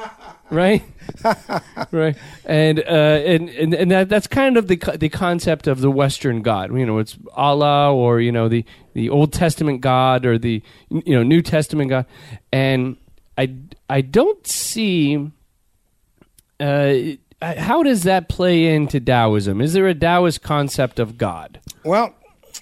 Right, 0.50 0.82
right, 1.92 2.16
and 2.44 2.78
uh, 2.80 2.82
and 2.82 3.48
and, 3.50 3.74
and 3.74 3.90
that, 3.90 4.08
that's 4.08 4.26
kind 4.26 4.56
of 4.56 4.66
the 4.68 4.76
the 4.98 5.10
concept 5.10 5.66
of 5.66 5.80
the 5.80 5.90
Western 5.90 6.40
God. 6.40 6.74
You 6.74 6.86
know, 6.86 6.98
it's 6.98 7.18
Allah 7.34 7.94
or 7.94 8.20
you 8.20 8.32
know 8.32 8.48
the 8.48 8.64
the 8.94 9.10
Old 9.10 9.32
Testament 9.32 9.82
God 9.82 10.24
or 10.24 10.38
the 10.38 10.62
you 10.88 11.14
know 11.14 11.22
New 11.22 11.42
Testament 11.42 11.90
God, 11.90 12.06
and 12.52 12.96
I 13.36 13.54
I 13.90 14.00
don't 14.00 14.46
see. 14.46 15.30
Uh, 16.58 16.94
how 17.40 17.82
does 17.84 18.02
that 18.02 18.28
play 18.28 18.66
into 18.74 18.98
Taoism? 18.98 19.60
Is 19.60 19.72
there 19.72 19.86
a 19.86 19.94
Taoist 19.94 20.42
concept 20.42 20.98
of 20.98 21.16
God? 21.16 21.60
Well, 21.84 22.14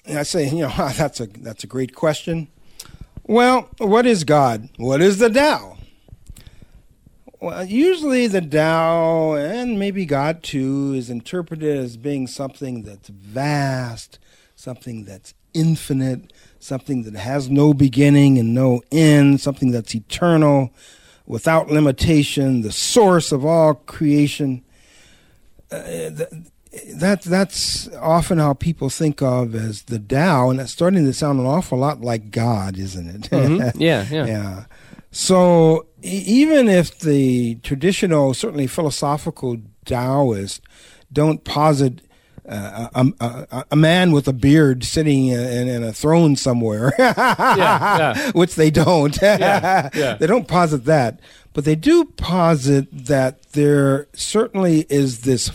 I 0.07 0.23
say, 0.23 0.49
you 0.49 0.67
know, 0.67 0.73
that's 0.97 1.19
a 1.19 1.27
that's 1.27 1.63
a 1.63 1.67
great 1.67 1.95
question. 1.95 2.49
Well, 3.23 3.69
what 3.79 4.05
is 4.05 4.23
God? 4.23 4.69
What 4.77 5.01
is 5.01 5.17
the 5.19 5.29
Tao? 5.29 5.76
Well, 7.39 7.63
usually 7.65 8.27
the 8.27 8.41
Tao 8.41 9.35
and 9.35 9.77
maybe 9.77 10.05
God 10.05 10.41
too 10.41 10.93
is 10.95 11.09
interpreted 11.09 11.77
as 11.77 11.95
being 11.95 12.25
something 12.25 12.81
that's 12.83 13.09
vast, 13.09 14.17
something 14.55 15.05
that's 15.05 15.35
infinite, 15.53 16.33
something 16.59 17.03
that 17.03 17.15
has 17.15 17.49
no 17.49 17.73
beginning 17.73 18.39
and 18.39 18.55
no 18.55 18.81
end, 18.91 19.39
something 19.39 19.71
that's 19.71 19.93
eternal, 19.93 20.71
without 21.27 21.69
limitation, 21.69 22.61
the 22.61 22.71
source 22.71 23.31
of 23.31 23.45
all 23.45 23.75
creation. 23.75 24.63
Uh, 25.71 25.83
th- 25.83 26.29
that 26.95 27.21
that's 27.23 27.87
often 27.95 28.37
how 28.37 28.53
people 28.53 28.89
think 28.89 29.21
of 29.21 29.55
as 29.55 29.83
the 29.83 29.99
Tao, 29.99 30.49
and 30.49 30.59
that's 30.59 30.71
starting 30.71 31.05
to 31.05 31.13
sound 31.13 31.39
an 31.39 31.45
awful 31.45 31.77
lot 31.77 32.01
like 32.01 32.31
God, 32.31 32.77
isn't 32.77 33.07
it? 33.07 33.21
Mm-hmm. 33.29 33.79
Yeah, 33.81 34.05
yeah. 34.09 34.25
yeah. 34.25 34.65
So 35.11 35.87
even 36.01 36.67
if 36.67 36.99
the 36.99 37.55
traditional, 37.55 38.33
certainly 38.33 38.67
philosophical 38.67 39.57
Taoists 39.85 40.61
don't 41.11 41.43
posit 41.43 42.01
uh, 42.47 42.87
a, 42.95 43.13
a, 43.19 43.65
a 43.71 43.75
man 43.75 44.11
with 44.11 44.27
a 44.27 44.33
beard 44.33 44.83
sitting 44.83 45.27
in, 45.27 45.67
in 45.67 45.83
a 45.83 45.91
throne 45.91 46.35
somewhere, 46.35 46.93
yeah. 46.99 48.31
which 48.31 48.55
they 48.55 48.69
don't. 48.69 49.17
Yeah, 49.21 49.89
yeah. 49.93 50.13
They 50.19 50.27
don't 50.27 50.47
posit 50.47 50.85
that, 50.85 51.19
but 51.53 51.65
they 51.65 51.75
do 51.75 52.05
posit 52.05 52.87
that 52.91 53.51
there 53.51 54.07
certainly 54.13 54.85
is 54.89 55.21
this 55.21 55.51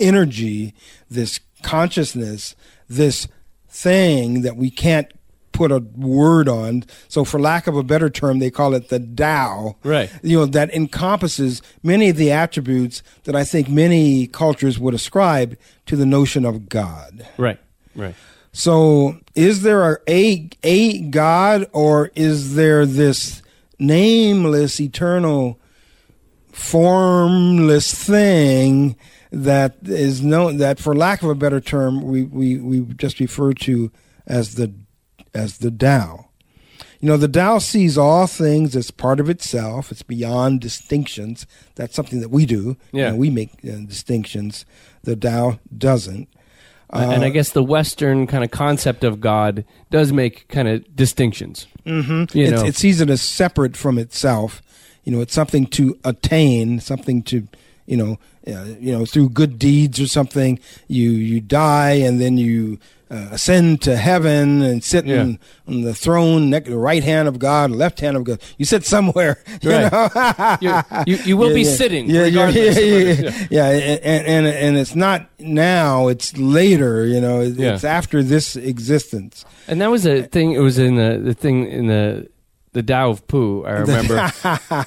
energy, 0.00 0.74
this 1.08 1.38
consciousness, 1.62 2.56
this 2.88 3.28
thing 3.68 4.42
that 4.42 4.56
we 4.56 4.70
can't 4.70 5.12
put 5.52 5.70
a 5.70 5.78
word 5.78 6.48
on. 6.48 6.84
So, 7.08 7.24
for 7.24 7.38
lack 7.38 7.66
of 7.66 7.76
a 7.76 7.82
better 7.82 8.10
term, 8.10 8.38
they 8.38 8.50
call 8.50 8.74
it 8.74 8.88
the 8.88 8.98
Tao. 8.98 9.76
Right. 9.84 10.10
You 10.22 10.40
know, 10.40 10.46
that 10.46 10.72
encompasses 10.74 11.62
many 11.82 12.08
of 12.08 12.16
the 12.16 12.32
attributes 12.32 13.02
that 13.24 13.36
I 13.36 13.44
think 13.44 13.68
many 13.68 14.26
cultures 14.26 14.78
would 14.78 14.94
ascribe 14.94 15.56
to 15.86 15.96
the 15.96 16.06
notion 16.06 16.44
of 16.44 16.68
God. 16.68 17.26
Right, 17.36 17.58
right. 17.94 18.14
So, 18.52 19.18
is 19.34 19.62
there 19.62 19.92
a, 19.92 19.98
a 20.08 20.50
a 20.62 21.00
God, 21.02 21.66
or 21.72 22.10
is 22.14 22.54
there 22.54 22.84
this 22.84 23.42
nameless, 23.78 24.80
eternal, 24.80 25.58
formless 26.52 27.92
thing 27.94 28.96
that 29.30 29.76
is 29.84 30.22
known 30.22 30.58
that, 30.58 30.78
for 30.78 30.94
lack 30.94 31.22
of 31.22 31.30
a 31.30 31.34
better 31.34 31.60
term, 31.60 32.02
we 32.02 32.24
we, 32.24 32.58
we 32.58 32.80
just 32.94 33.18
refer 33.20 33.54
to 33.54 33.90
as 34.26 34.54
the 34.56 34.72
as 35.34 35.58
the 35.58 35.70
Tao? 35.70 36.26
You 37.00 37.08
know, 37.08 37.16
the 37.16 37.26
Tao 37.28 37.58
sees 37.58 37.98
all 37.98 38.26
things 38.28 38.76
as 38.76 38.90
part 38.92 39.18
of 39.18 39.28
itself. 39.28 39.90
It's 39.90 40.02
beyond 40.02 40.60
distinctions. 40.60 41.46
That's 41.74 41.96
something 41.96 42.20
that 42.20 42.30
we 42.30 42.46
do. 42.46 42.76
You 42.92 43.00
Yeah. 43.00 43.10
know, 43.10 43.16
we 43.16 43.28
make 43.30 43.50
uh, 43.64 43.76
distinctions. 43.86 44.64
The 45.02 45.16
Tao 45.16 45.58
doesn't. 45.76 46.28
and 46.90 47.24
I 47.24 47.30
guess 47.30 47.50
the 47.50 47.62
Western 47.64 48.26
kind 48.26 48.44
of 48.44 48.50
concept 48.50 49.02
of 49.02 49.18
God 49.20 49.64
does 49.90 50.12
make 50.12 50.46
kind 50.48 50.68
of 50.68 50.94
distinctions. 50.94 51.66
Mm-hmm. 51.86 52.36
You 52.38 52.50
know, 52.50 52.64
it 52.64 52.76
sees 52.76 53.00
it 53.00 53.08
as 53.10 53.22
separate 53.22 53.76
from 53.76 53.98
itself. 53.98 54.62
You 55.02 55.10
know, 55.12 55.20
it's 55.22 55.34
something 55.34 55.66
to 55.68 55.98
attain, 56.04 56.78
something 56.80 57.22
to, 57.24 57.48
you 57.86 57.96
know, 57.96 58.18
uh, 58.46 58.64
you 58.78 58.92
know, 58.92 59.04
through 59.06 59.30
good 59.30 59.58
deeds 59.58 59.98
or 59.98 60.06
something. 60.06 60.60
You 60.86 61.10
you 61.10 61.40
die 61.40 61.92
and 61.92 62.20
then 62.20 62.36
you 62.36 62.78
uh, 63.12 63.28
ascend 63.32 63.82
to 63.82 63.94
heaven 63.96 64.62
and 64.62 64.82
sit 64.82 65.04
Yeah. 65.04 65.20
in, 65.22 65.38
on 65.68 65.82
the 65.82 65.94
throne, 65.94 66.48
neck, 66.48 66.64
the 66.64 66.78
right 66.78 67.04
hand 67.04 67.28
of 67.28 67.38
God, 67.38 67.70
left 67.70 68.00
hand 68.00 68.16
of 68.16 68.24
God. 68.24 68.40
You 68.56 68.64
sit 68.64 68.84
somewhere. 68.86 69.36
You 69.62 69.70
Right. 69.70 70.58
you, 70.62 70.72
you, 71.06 71.16
you 71.24 71.36
will 71.36 71.48
Yeah, 71.54 71.54
be 71.54 71.62
yeah. 71.62 71.70
sitting 71.76 72.08
Yeah, 72.08 72.24
yeah, 72.24 72.44
regardless. 72.46 72.80
yeah, 72.80 73.46
yeah. 73.50 73.68
And, 73.68 74.26
and 74.26 74.46
and 74.46 74.76
it's 74.78 74.94
not 74.94 75.28
now; 75.38 76.08
it's 76.08 76.36
later. 76.38 77.06
You 77.06 77.20
know, 77.20 77.42
it's 77.42 77.84
after 77.84 78.22
this 78.22 78.56
existence. 78.56 79.44
And 79.68 79.80
that 79.80 79.90
was 79.90 80.06
a 80.06 80.22
thing. 80.22 80.52
It 80.52 80.60
was 80.60 80.78
in 80.78 80.96
the 80.96 81.20
the 81.22 81.34
thing 81.34 81.66
in 81.70 81.86
the 81.88 82.28
the 82.72 82.82
Tao 82.82 83.10
of 83.10 83.26
Pooh. 83.28 83.64
I 83.66 83.72
remember. 83.84 84.32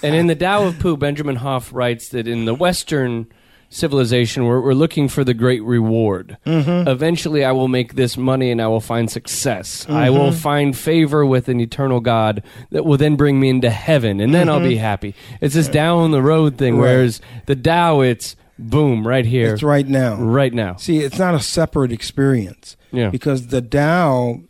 and 0.01 0.15
in 0.15 0.25
the 0.27 0.36
Tao 0.36 0.65
of 0.65 0.79
Pooh, 0.79 0.98
Benjamin 0.98 1.36
Hoff 1.36 1.72
writes 1.72 2.10
that 2.10 2.27
in 2.27 2.46
the 2.46 2.55
Western 2.55 3.27
civilization, 3.69 4.45
we're, 4.45 4.62
we're 4.62 4.74
looking 4.74 5.07
for 5.07 5.24
the 5.24 5.34
great 5.34 5.63
reward. 5.63 6.38
Mm-hmm. 6.45 6.88
Eventually, 6.88 7.43
I 7.43 7.51
will 7.51 7.67
make 7.67 7.95
this 7.95 8.15
money, 8.17 8.51
and 8.51 8.62
I 8.62 8.67
will 8.67 8.79
find 8.81 9.10
success. 9.12 9.86
I 9.89 10.07
Mm-hmm. 10.07 10.17
will 10.17 10.31
find 10.31 10.77
favor 10.77 11.25
with 11.25 11.50
an 11.50 11.60
eternal 11.60 12.00
God 12.00 12.43
that 12.72 12.86
will 12.86 12.98
then 12.98 13.15
bring 13.15 13.39
me 13.39 13.50
into 13.50 13.69
heaven, 13.69 14.19
and 14.22 14.34
then 14.34 14.48
I'll 14.50 14.60
be 14.62 14.77
happy. 14.77 15.13
It's 15.41 15.55
this 15.55 15.67
down 15.67 16.12
the 16.12 16.22
road 16.22 16.57
thing. 16.57 16.74
Mm-hmm. 16.75 16.81
Right. 16.84 16.93
Whereas 16.95 17.22
the 17.48 17.55
Tao, 17.55 18.01
it's 18.01 18.36
boom 18.57 19.05
right 19.05 19.25
here, 19.25 19.53
It's 19.55 19.63
right 19.63 19.88
now. 19.88 20.15
right 20.15 20.53
now. 20.53 20.77
See, 20.77 21.00
it's 21.00 21.19
not 21.19 21.36
a 21.36 21.39
separate 21.41 21.91
experience. 21.91 22.77
Yeah. 22.91 23.10
Because 23.10 23.48
the 23.48 23.62
Tao 23.62 24.41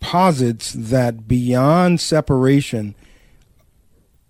posits 0.00 0.72
that 0.72 1.28
beyond 1.28 2.00
separation 2.00 2.96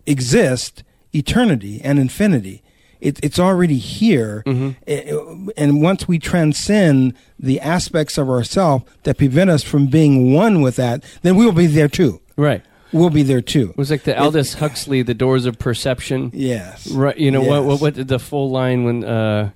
exist 0.06 0.82
eternity 1.14 1.80
and 1.82 1.99
infinity. 1.99 2.62
It, 3.02 3.18
it's 3.23 3.38
already 3.38 3.78
here. 3.78 4.42
Eh, 4.87 5.12
And 5.56 5.82
once 5.82 6.06
we 6.06 6.18
transcend 6.18 7.14
the 7.38 7.59
aspects 7.61 8.16
of 8.16 8.28
ourself 8.30 8.85
that 9.02 9.18
prevent 9.18 9.50
us 9.50 9.62
from 9.64 9.88
being 9.88 10.32
one 10.32 10.61
with 10.62 10.76
that, 10.76 11.02
then 11.23 11.35
we'll 11.37 11.50
be 11.52 11.66
there 11.66 11.88
too. 11.88 12.21
Right. 12.37 12.62
We'll 12.92 13.11
be 13.11 13.23
there 13.25 13.40
too. 13.40 13.71
It 13.71 13.76
was 13.78 13.90
like 13.90 14.04
the 14.04 14.16
Aldous 14.21 14.54
Huxley, 14.54 15.02
The 15.02 15.14
Doors 15.14 15.47
of 15.47 15.59
Perception. 15.59 16.30
Yes. 16.35 16.87
Right. 16.90 17.16
You 17.18 17.30
know 17.30 17.40
what, 17.42 17.64
what? 17.64 17.80
What 17.80 17.94
did 17.94 18.09
the 18.09 18.18
full 18.18 18.50
line 18.50 18.85
when? 18.85 19.02
Uh, 19.02 19.50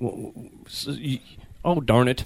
w- 0.00 0.32
w- 0.32 0.50
so 0.66 0.90
you, 0.92 1.18
oh 1.64 1.80
darn 1.80 2.08
it! 2.08 2.24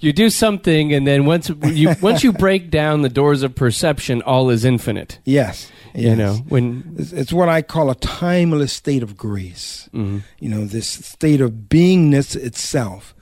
You 0.00 0.12
do 0.12 0.30
something, 0.30 0.92
and 0.92 1.06
then 1.06 1.24
once 1.26 1.50
you 1.64 1.94
once 2.02 2.22
you 2.22 2.32
break 2.32 2.70
down 2.70 3.02
the 3.02 3.08
doors 3.08 3.42
of 3.42 3.54
perception, 3.54 4.22
all 4.22 4.50
is 4.50 4.64
infinite. 4.64 5.18
Yes. 5.24 5.70
You 5.94 6.14
know 6.14 6.34
when. 6.48 6.94
It's, 6.98 7.12
it's 7.12 7.32
what 7.32 7.48
I 7.48 7.62
call 7.62 7.90
a 7.90 7.94
timeless 7.96 8.72
state 8.72 9.02
of 9.02 9.16
grace. 9.16 9.88
Mm-hmm. 9.92 10.18
You 10.38 10.48
know, 10.48 10.64
this 10.66 10.86
state 10.86 11.40
of 11.40 11.52
beingness 11.68 12.36
itself. 12.36 13.14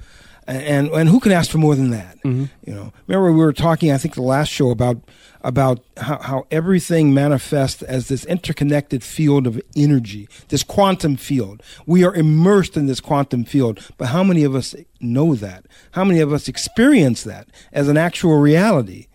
And, 0.49 0.89
and 0.89 1.09
who 1.09 1.19
can 1.19 1.33
ask 1.33 1.51
for 1.51 1.59
more 1.59 1.75
than 1.75 1.91
that? 1.91 2.19
Mm-hmm. 2.23 2.45
You 2.65 2.75
know, 2.75 2.93
remember 3.07 3.33
we 3.33 3.39
were 3.39 3.53
talking, 3.53 3.91
I 3.91 3.99
think, 3.99 4.15
the 4.15 4.23
last 4.23 4.49
show 4.49 4.71
about 4.71 4.99
about 5.43 5.81
how, 5.97 6.19
how 6.23 6.47
everything 6.51 7.15
manifests 7.15 7.81
as 7.83 8.09
this 8.09 8.25
interconnected 8.25 9.05
field 9.05 9.47
of 9.47 9.61
energy, 9.77 10.29
this 10.49 10.65
quantum 10.65 11.17
field. 11.17 11.63
We 11.87 12.05
are 12.05 12.13
immersed 12.13 12.77
in 12.77 12.87
this 12.87 12.99
quantum 12.99 13.45
field, 13.45 13.79
but 13.97 14.09
how 14.09 14.25
many 14.25 14.43
of 14.43 14.57
us 14.57 14.75
know 15.01 15.37
that? 15.37 15.67
How 15.93 16.03
many 16.05 16.19
of 16.19 16.33
us 16.33 16.49
experience 16.49 17.23
that 17.23 17.49
as 17.73 17.89
an 17.89 17.97
actual 17.97 18.39
reality? 18.39 19.07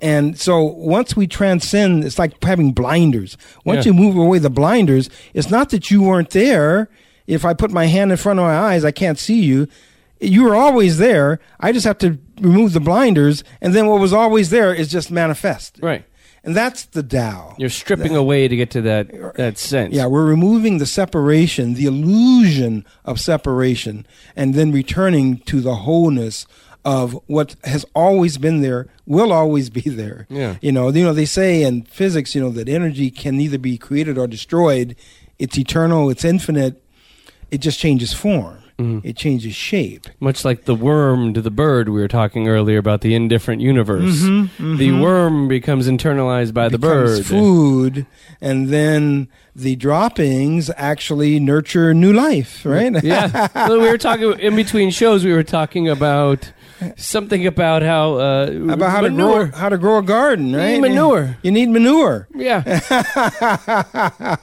And 0.00 0.38
so 0.38 0.62
once 0.62 1.16
we 1.16 1.26
transcend, 1.26 2.04
it's 2.04 2.18
like 2.18 2.42
having 2.44 2.72
blinders. 2.72 3.36
Once 3.64 3.84
Yeah. 3.84 3.92
you 3.92 3.98
move 3.98 4.16
away 4.16 4.38
the 4.38 4.50
blinders, 4.50 5.10
it's 5.34 5.50
not 5.50 5.70
that 5.70 5.90
you 5.90 6.02
weren't 6.02 6.30
there. 6.30 6.88
If 7.26 7.44
I 7.44 7.54
put 7.54 7.70
my 7.72 7.86
hand 7.86 8.10
in 8.12 8.18
front 8.18 8.38
of 8.38 8.44
my 8.44 8.56
eyes, 8.56 8.84
I 8.84 8.90
can't 8.90 9.18
see 9.18 9.40
you. 9.42 9.68
You 10.22 10.44
were 10.44 10.54
always 10.54 10.98
there. 10.98 11.40
I 11.60 11.72
just 11.72 11.84
have 11.84 11.98
to 11.98 12.18
remove 12.40 12.72
the 12.72 12.80
blinders, 12.80 13.44
and 13.60 13.74
then 13.74 13.86
what 13.88 14.00
was 14.00 14.12
always 14.12 14.50
there 14.50 14.72
is 14.72 14.88
just 14.88 15.10
manifest. 15.10 15.78
Right. 15.82 16.04
And 16.44 16.56
that's 16.56 16.86
the 16.86 17.02
Tao. 17.02 17.54
You're 17.56 17.70
stripping 17.70 18.16
away 18.16 18.48
to 18.48 18.56
get 18.56 18.70
to 18.72 18.82
that 18.82 19.34
that 19.36 19.58
sense. 19.58 19.94
Yeah, 19.94 20.06
we're 20.06 20.26
removing 20.26 20.78
the 20.78 20.86
separation, 20.86 21.74
the 21.74 21.86
illusion 21.86 22.84
of 23.04 23.20
separation, 23.20 24.06
and 24.34 24.54
then 24.54 24.72
returning 24.72 25.38
to 25.38 25.60
the 25.60 25.76
wholeness 25.76 26.46
of 26.84 27.18
what 27.26 27.54
has 27.62 27.84
always 27.94 28.38
been 28.38 28.60
there, 28.60 28.88
will 29.06 29.32
always 29.32 29.70
be 29.70 29.82
there. 29.82 30.26
Yeah. 30.28 30.56
You 30.60 30.72
know, 30.72 30.88
you 30.90 31.04
know, 31.04 31.12
they 31.12 31.26
say 31.26 31.62
in 31.62 31.82
physics, 31.82 32.34
you 32.34 32.40
know, 32.40 32.50
that 32.50 32.68
energy 32.68 33.10
can 33.10 33.36
neither 33.36 33.58
be 33.58 33.78
created 33.78 34.18
or 34.18 34.26
destroyed. 34.26 34.96
It's 35.38 35.56
eternal, 35.56 36.10
it's 36.10 36.24
infinite. 36.24 36.82
It 37.52 37.58
just 37.58 37.78
changes 37.78 38.12
form. 38.12 38.61
Mm-hmm. 38.82 39.06
It 39.06 39.16
changes 39.16 39.54
shape. 39.54 40.06
Much 40.20 40.44
like 40.44 40.64
the 40.64 40.74
worm 40.74 41.32
to 41.34 41.40
the 41.40 41.50
bird, 41.50 41.88
we 41.88 42.00
were 42.00 42.08
talking 42.08 42.48
earlier 42.48 42.78
about 42.78 43.00
the 43.00 43.14
indifferent 43.14 43.60
universe. 43.62 44.22
The 44.22 44.92
worm 44.92 45.48
becomes 45.48 45.88
internalized 45.88 46.52
by 46.54 46.68
the 46.68 46.78
becomes 46.78 47.18
bird. 47.18 47.26
food, 47.26 48.06
and 48.40 48.68
then 48.68 49.28
the 49.54 49.76
droppings 49.76 50.70
actually 50.76 51.38
nurture 51.38 51.92
new 51.94 52.12
life, 52.12 52.64
right? 52.64 53.02
yeah. 53.04 53.48
Well, 53.54 53.80
we 53.80 53.88
were 53.88 53.98
talking 53.98 54.38
in 54.40 54.56
between 54.56 54.90
shows. 54.90 55.24
We 55.24 55.32
were 55.32 55.42
talking 55.44 55.88
about 55.88 56.52
something 56.96 57.46
about 57.46 57.82
how 57.82 58.14
uh, 58.18 58.46
About 58.70 58.90
how 58.90 59.00
manure. 59.02 59.46
to 59.46 59.50
grow 59.50 59.58
how 59.60 59.68
to 59.68 59.78
grow 59.78 59.98
a 59.98 60.02
garden, 60.02 60.54
right? 60.54 60.80
manure. 60.80 61.36
You 61.42 61.50
need 61.52 61.68
manure. 61.68 62.28
Yeah, 62.34 62.62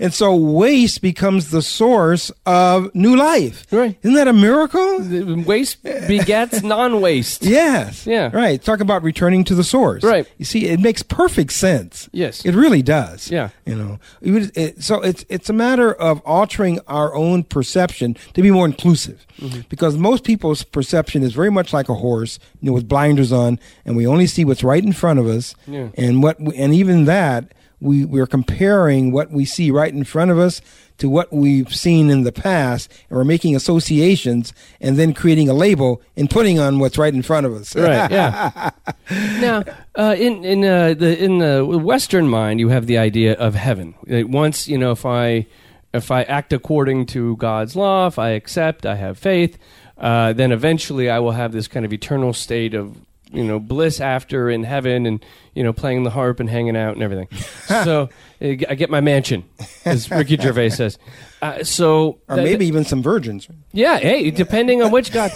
And 0.00 0.14
so 0.14 0.34
waste 0.34 1.02
becomes 1.02 1.50
the 1.50 1.60
source 1.62 2.30
of 2.46 2.94
new 2.94 3.16
life. 3.16 3.66
Right. 3.70 3.98
Isn't 4.02 4.14
that 4.14 4.28
a 4.28 4.32
miracle? 4.32 5.00
The 5.00 5.34
waste 5.46 5.82
begets 5.82 6.62
non-waste. 6.74 7.42
Yes. 7.44 8.06
Yeah. 8.06 8.30
Right. 8.32 8.62
Talk 8.62 8.80
about 8.80 9.02
returning 9.02 9.44
to 9.44 9.54
the 9.54 9.64
source. 9.64 10.02
Right. 10.04 10.26
You 10.38 10.44
see, 10.44 10.66
it 10.66 10.80
makes 10.80 11.02
perfect 11.02 11.52
sense. 11.52 12.08
Yes. 12.12 12.44
It 12.44 12.54
really 12.54 12.82
does. 12.82 13.30
Yeah. 13.30 13.50
You 13.66 13.74
know, 13.76 13.98
it 14.22 14.56
it- 14.56 14.82
so 14.82 15.00
it's 15.02 15.24
it's 15.28 15.50
a 15.50 15.52
matter 15.52 15.92
of 15.92 16.20
altering 16.24 16.78
our 16.86 17.14
own 17.14 17.42
perception 17.42 18.16
to 18.34 18.42
be 18.42 18.50
more 18.50 18.64
inclusive, 18.66 19.24
Mm-hmm. 19.38 19.60
because 19.68 19.96
most 19.96 20.24
people's 20.24 20.64
perception 20.64 21.22
is 21.22 21.32
very 21.32 21.50
much 21.50 21.57
like 21.72 21.88
a 21.88 21.94
horse, 21.94 22.38
you 22.60 22.66
know, 22.68 22.72
with 22.72 22.88
blinders 22.88 23.32
on, 23.32 23.58
and 23.84 23.96
we 23.96 24.06
only 24.06 24.26
see 24.26 24.44
what's 24.44 24.62
right 24.64 24.82
in 24.84 24.92
front 24.92 25.18
of 25.18 25.26
us, 25.26 25.54
Yeah. 25.66 25.88
and 25.96 26.22
what 26.22 26.40
we, 26.40 26.54
and 26.56 26.72
even 26.74 27.04
that 27.06 27.52
we 27.80 28.04
we're 28.04 28.26
comparing 28.26 29.12
what 29.12 29.30
we 29.30 29.44
see 29.44 29.70
right 29.70 29.92
in 29.92 30.02
front 30.04 30.30
of 30.32 30.38
us 30.38 30.60
to 30.98 31.08
what 31.08 31.32
we've 31.32 31.72
seen 31.72 32.10
in 32.10 32.24
the 32.24 32.32
past, 32.32 32.90
and 33.08 33.16
we're 33.16 33.22
making 33.24 33.54
associations, 33.54 34.52
and 34.80 34.96
then 34.96 35.14
creating 35.14 35.48
a 35.48 35.54
label 35.54 36.02
and 36.16 36.28
putting 36.28 36.58
on 36.58 36.80
what's 36.80 36.98
right 36.98 37.14
in 37.14 37.22
front 37.22 37.46
of 37.46 37.52
us. 37.54 37.76
Right. 37.76 38.10
Yeah. 38.10 38.70
now, 39.40 39.62
uh, 39.96 40.16
in 40.18 40.44
in 40.44 40.64
uh, 40.64 40.94
the 40.94 41.22
in 41.22 41.38
the 41.38 41.64
Western 41.64 42.28
mind, 42.28 42.58
you 42.60 42.68
have 42.70 42.86
the 42.86 42.98
idea 42.98 43.34
of 43.34 43.54
heaven. 43.54 43.94
That 44.08 44.28
Once 44.28 44.66
you 44.66 44.76
know, 44.78 44.90
if 44.90 45.06
I 45.06 45.46
if 45.94 46.10
I 46.10 46.22
act 46.24 46.52
according 46.52 47.06
to 47.06 47.36
God's 47.36 47.76
law, 47.76 48.08
if 48.08 48.18
I 48.18 48.30
accept, 48.30 48.84
I 48.84 48.96
have 48.96 49.16
faith, 49.18 49.56
uh, 49.98 50.32
then 50.32 50.52
eventually 50.52 51.10
I 51.10 51.18
will 51.18 51.32
have 51.32 51.52
this 51.52 51.68
kind 51.68 51.84
of 51.84 51.92
eternal 51.92 52.32
state 52.32 52.74
of 52.74 52.96
you 53.32 53.44
know 53.44 53.58
bliss 53.58 54.00
after 54.00 54.48
in 54.48 54.64
heaven, 54.64 55.06
and 55.06 55.24
you 55.54 55.62
know 55.62 55.72
playing 55.72 56.04
the 56.04 56.10
harp 56.10 56.40
and 56.40 56.48
hanging 56.48 56.76
out 56.76 56.94
and 56.94 57.02
everything. 57.02 57.28
so 57.66 58.08
I 58.40 58.54
get 58.54 58.90
my 58.90 59.00
mansion, 59.00 59.44
as 59.84 60.10
Ricky 60.10 60.36
Gervais 60.36 60.70
says. 60.70 60.98
Uh, 61.42 61.62
so 61.64 62.18
or 62.28 62.36
maybe 62.36 62.66
even 62.66 62.84
some 62.84 63.02
virgins. 63.02 63.48
yeah, 63.72 63.98
hey, 63.98 64.30
depending 64.30 64.82
on 64.82 64.90
which 64.90 65.12
God. 65.12 65.32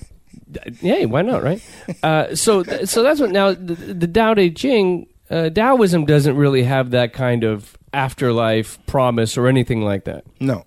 yeah, 0.80 1.04
why 1.04 1.22
not, 1.22 1.42
right? 1.42 1.62
Uh, 2.02 2.34
so, 2.34 2.62
th- 2.62 2.88
so 2.88 3.02
that's 3.02 3.20
what 3.20 3.30
now 3.30 3.52
the, 3.52 3.74
the 3.74 4.06
Tao 4.06 4.34
Te 4.34 4.50
Ching, 4.50 5.06
uh, 5.30 5.50
Taoism 5.50 6.04
doesn't 6.04 6.36
really 6.36 6.64
have 6.64 6.90
that 6.90 7.12
kind 7.12 7.44
of 7.44 7.76
afterlife 7.92 8.84
promise 8.86 9.36
or 9.36 9.46
anything 9.48 9.82
like 9.82 10.04
that. 10.04 10.24
No, 10.40 10.64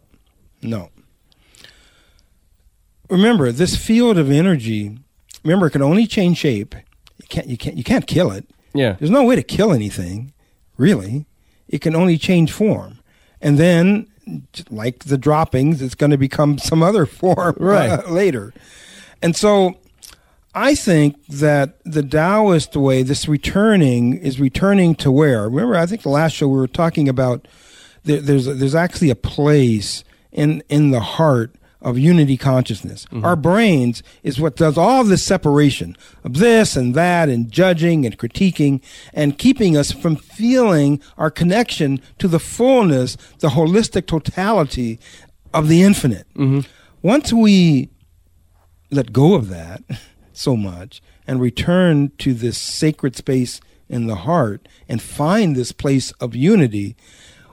no. 0.62 0.90
Remember, 3.10 3.52
this 3.52 3.76
field 3.76 4.18
of 4.18 4.32
energy. 4.32 4.98
Remember, 5.44 5.68
it 5.68 5.72
can 5.72 5.82
only 5.82 6.08
change 6.08 6.38
shape. 6.38 6.74
You 7.18 7.28
can't. 7.30 7.48
You 7.48 7.58
can't. 7.58 7.78
You 7.78 7.84
can't 7.84 8.08
kill 8.08 8.32
it. 8.32 8.46
Yeah, 8.74 8.94
There's 9.00 9.12
no 9.12 9.24
way 9.24 9.38
to 9.38 9.44
kill 9.44 9.72
anything, 9.72 10.34
really. 10.78 11.26
It 11.70 11.80
can 11.80 11.96
only 11.96 12.18
change 12.18 12.52
form, 12.52 13.00
and 13.42 13.58
then, 13.58 14.08
like 14.70 15.06
the 15.06 15.18
droppings, 15.18 15.82
it's 15.82 15.96
going 15.96 16.12
to 16.12 16.18
become 16.18 16.58
some 16.70 16.84
other 16.84 17.06
form 17.06 17.56
uh, 17.60 17.64
Right. 17.64 18.10
later. 18.10 18.54
And 19.22 19.34
so, 19.36 19.76
I 20.54 20.76
think 20.76 21.26
that 21.28 21.78
the 21.86 22.04
Taoist 22.04 22.76
way, 22.76 23.02
this 23.02 23.28
returning, 23.30 24.14
is 24.18 24.40
returning 24.42 24.94
to 24.96 25.10
where? 25.12 25.44
Remember, 25.48 25.76
I 25.78 25.86
think 25.86 26.02
the 26.02 26.10
last 26.10 26.34
show 26.34 26.48
we 26.50 26.58
were 26.58 26.68
talking 26.68 27.08
about 27.08 27.48
there, 28.04 28.20
there's 28.20 28.46
there's 28.46 28.76
actually 28.76 29.10
a 29.10 29.16
place 29.16 30.04
in 30.34 30.62
in 30.70 30.92
the 30.92 31.00
heart 31.00 31.56
of 31.86 32.00
unity 32.00 32.36
consciousness. 32.36 33.06
Mm-hmm. 33.06 33.24
Our 33.24 33.36
brains 33.36 34.02
is 34.24 34.42
what 34.42 34.56
does 34.56 34.76
all 34.76 35.04
this 35.04 35.24
separation 35.24 35.96
of 36.24 36.40
this 36.40 36.76
and 36.76 36.96
that 36.96 37.30
and 37.30 37.50
judging 37.50 38.08
and 38.08 38.18
critiquing 38.18 38.82
and 39.14 39.38
keeping 39.38 39.78
us 39.78 39.92
from 39.92 40.16
feeling 40.16 41.00
our 41.16 41.30
connection 41.30 42.02
to 42.18 42.28
the 42.28 42.40
fullness, 42.40 43.16
the 43.38 43.50
holistic 43.50 44.08
totality 44.08 45.00
of 45.54 45.68
the 45.70 45.84
infinite. 45.84 46.26
Mm-hmm. 46.34 46.62
Once 47.04 47.32
we 47.32 47.90
let 48.90 49.14
go 49.14 49.36
of 49.36 49.50
that 49.50 49.84
so 50.34 50.58
much 50.58 51.04
and 51.28 51.40
return 51.40 52.12
to 52.18 52.34
this 52.34 52.58
sacred 52.58 53.16
space 53.16 53.62
in 53.88 54.08
the 54.08 54.16
heart 54.16 54.68
and 54.90 55.04
find 55.04 55.56
this 55.56 55.72
place 55.72 56.12
of 56.14 56.36
unity, 56.36 56.96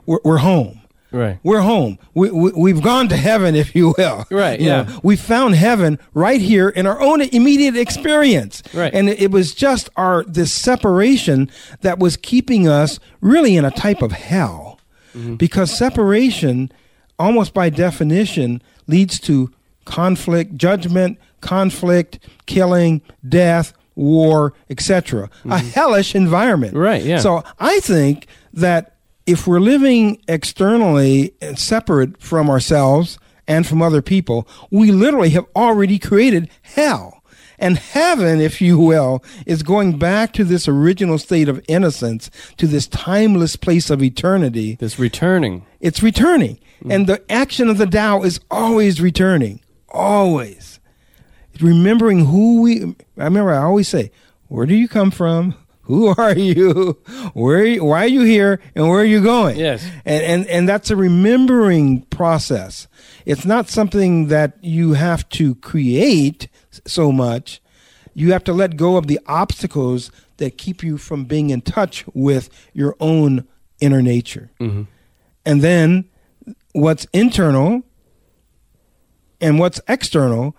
we're, 0.07 0.21
we're 0.25 0.39
home. 0.39 0.81
Right. 1.13 1.39
We're 1.43 1.61
home. 1.61 1.99
We, 2.15 2.31
we, 2.31 2.51
we've 2.53 2.83
gone 2.83 3.09
to 3.09 3.17
heaven, 3.17 3.55
if 3.55 3.75
you 3.75 3.95
will. 3.97 4.27
Right, 4.31 4.59
You 4.61 4.67
yeah. 4.67 4.83
know, 4.83 5.01
we 5.03 5.17
found 5.17 5.55
heaven 5.55 5.99
right 6.15 6.41
here 6.41 6.69
in 6.69 6.87
our 6.87 7.01
own 7.01 7.21
immediate 7.21 7.77
experience. 7.77 8.63
Right. 8.73 8.93
And 8.95 9.09
it 9.09 9.31
was 9.31 9.55
just 9.55 9.91
our 9.97 10.25
this 10.25 10.53
separation 10.53 11.51
that 11.83 11.99
was 11.99 12.17
keeping 12.17 12.67
us 12.67 12.99
really 13.21 13.57
in 13.57 13.65
a 13.65 13.71
type 13.71 14.01
of 14.03 14.13
hell. 14.13 14.81
Mm-hmm. 15.15 15.35
Because 15.37 15.77
separation, 15.77 16.73
almost 17.19 17.53
by 17.53 17.69
definition, 17.69 18.63
leads 18.87 19.21
to 19.21 19.51
conflict, 19.85 20.57
judgment, 20.57 21.19
conflict, 21.41 22.19
killing, 22.47 23.03
death, 23.29 23.75
war, 23.95 24.55
etc. 24.71 25.29
A 25.45 25.59
hellish 25.59 26.15
environment. 26.15 26.73
Mm-hmm. 26.73 26.83
Right, 26.83 27.03
yeah. 27.05 27.19
So 27.19 27.45
I 27.59 27.81
think 27.81 28.27
that 28.55 28.97
if 29.27 29.47
we're 29.47 29.61
living 29.61 30.21
externally 30.29 31.35
and 31.41 31.59
separate 31.59 32.21
from 32.21 32.51
ourselves 32.51 33.19
and 33.47 33.67
from 33.67 33.83
other 33.83 34.03
people, 34.03 34.49
we 34.71 34.91
literally 34.91 35.31
have 35.31 35.47
already 35.55 35.99
created 35.99 36.51
hell. 36.63 37.23
And 37.59 37.79
heaven, 37.79 38.41
if 38.41 38.61
you 38.61 38.77
will, 38.77 39.23
is 39.47 39.63
going 39.63 39.97
back 39.97 40.33
to 40.33 40.43
this 40.43 40.67
original 40.67 41.17
state 41.17 41.49
of 41.49 41.65
innocence, 41.69 42.29
to 42.57 42.67
this 42.67 42.89
timeless 42.89 43.55
place 43.55 43.89
of 43.89 44.03
eternity. 44.03 44.75
This 44.81 44.99
returning. 44.99 45.65
It's 45.79 46.03
returning. 46.03 46.59
Mm. 46.83 46.93
And 46.93 47.07
the 47.07 47.23
action 47.31 47.69
of 47.69 47.79
the 47.79 47.87
Tao 47.87 48.23
is 48.23 48.41
always 48.51 49.01
returning. 49.01 49.61
Always. 49.91 50.81
Remembering 51.61 52.25
who 52.25 52.63
we, 52.63 52.83
I 53.17 53.25
remember 53.25 53.53
I 53.53 53.63
always 53.63 53.87
say, 53.87 54.11
where 54.49 54.67
do 54.67 54.75
you 54.75 54.89
come 54.89 55.13
from? 55.13 55.55
Who 55.83 56.09
are 56.19 56.37
you? 56.37 56.99
Where, 57.35 57.59
are 57.59 57.65
you- 57.65 57.85
why 57.85 58.05
are 58.05 58.09
you 58.09 58.23
here? 58.23 58.61
And 58.75 58.89
where 58.89 59.01
are 59.01 59.05
you 59.05 59.23
going? 59.23 59.57
Yes. 59.59 59.85
And, 60.05 60.23
and, 60.25 60.47
and 60.47 60.69
that's 60.69 60.91
a 60.91 60.97
remembering 60.97 62.03
process. 62.03 62.89
It's 63.27 63.45
not 63.45 63.69
something 63.69 64.29
that 64.29 64.57
you 64.63 64.93
have 64.95 65.29
to 65.31 65.55
create 65.57 66.49
so 66.87 67.13
much. 67.13 67.61
You 68.15 68.33
have 68.33 68.45
to 68.45 68.53
let 68.53 68.77
go 68.77 68.97
of 68.97 69.07
the 69.07 69.19
obstacles 69.27 70.11
that 70.37 70.59
keep 70.59 70.83
you 70.83 70.99
from 70.99 71.25
being 71.25 71.51
in 71.51 71.61
touch 71.63 72.05
with 72.15 72.49
your 72.73 72.97
own 73.01 73.47
inner 73.81 74.03
nature. 74.03 74.51
Mm-hmm. 74.61 74.83
And 75.45 75.63
then 75.63 76.09
what's 76.73 77.07
internal 77.13 77.83
and 79.41 79.59
what's 79.59 79.81
external, 79.89 80.57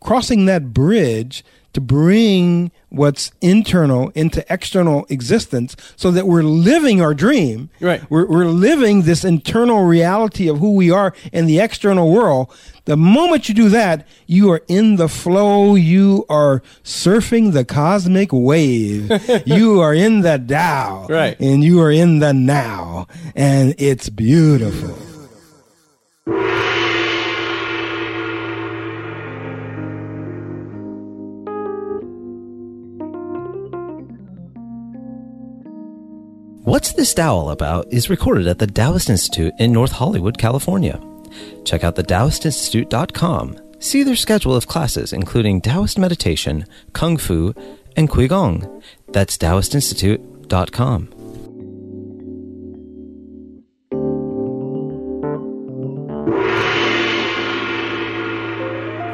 crossing 0.00 0.44
that 0.46 0.72
bridge 0.72 1.44
to 1.72 1.80
bring 1.80 2.70
what's 2.92 3.32
internal 3.40 4.10
into 4.14 4.44
external 4.52 5.06
existence 5.08 5.76
so 5.96 6.10
that 6.10 6.26
we're 6.26 6.42
living 6.42 7.00
our 7.00 7.14
dream. 7.14 7.70
Right. 7.80 8.08
We're, 8.10 8.26
we're 8.26 8.46
living 8.46 9.02
this 9.02 9.24
internal 9.24 9.84
reality 9.84 10.48
of 10.48 10.58
who 10.58 10.74
we 10.74 10.90
are 10.90 11.14
in 11.32 11.46
the 11.46 11.58
external 11.58 12.12
world. 12.12 12.54
The 12.84 12.96
moment 12.96 13.48
you 13.48 13.54
do 13.54 13.68
that, 13.70 14.06
you 14.26 14.50
are 14.52 14.62
in 14.68 14.96
the 14.96 15.08
flow. 15.08 15.74
You 15.74 16.26
are 16.28 16.62
surfing 16.84 17.52
the 17.52 17.64
cosmic 17.64 18.30
wave. 18.32 19.10
you 19.46 19.80
are 19.80 19.94
in 19.94 20.20
the 20.20 20.36
Tao. 20.38 21.06
Right. 21.08 21.38
And 21.40 21.64
you 21.64 21.80
are 21.80 21.92
in 21.92 22.18
the 22.18 22.34
now. 22.34 23.06
And 23.34 23.74
it's 23.78 24.10
beautiful. 24.10 25.11
What's 36.64 36.92
This 36.92 37.18
All 37.18 37.50
About 37.50 37.92
is 37.92 38.08
recorded 38.08 38.46
at 38.46 38.60
the 38.60 38.68
Taoist 38.68 39.10
Institute 39.10 39.52
in 39.58 39.72
North 39.72 39.90
Hollywood, 39.90 40.38
California. 40.38 41.00
Check 41.64 41.82
out 41.82 41.96
the 41.96 42.04
TaoistInstitute.com. 42.04 43.58
See 43.80 44.04
their 44.04 44.14
schedule 44.14 44.54
of 44.54 44.68
classes, 44.68 45.12
including 45.12 45.60
Taoist 45.60 45.98
meditation, 45.98 46.64
Kung 46.92 47.16
Fu, 47.16 47.52
and 47.96 48.08
Qigong. 48.08 48.80
That's 49.08 49.36
TaoistInstitute.com. 49.38 51.21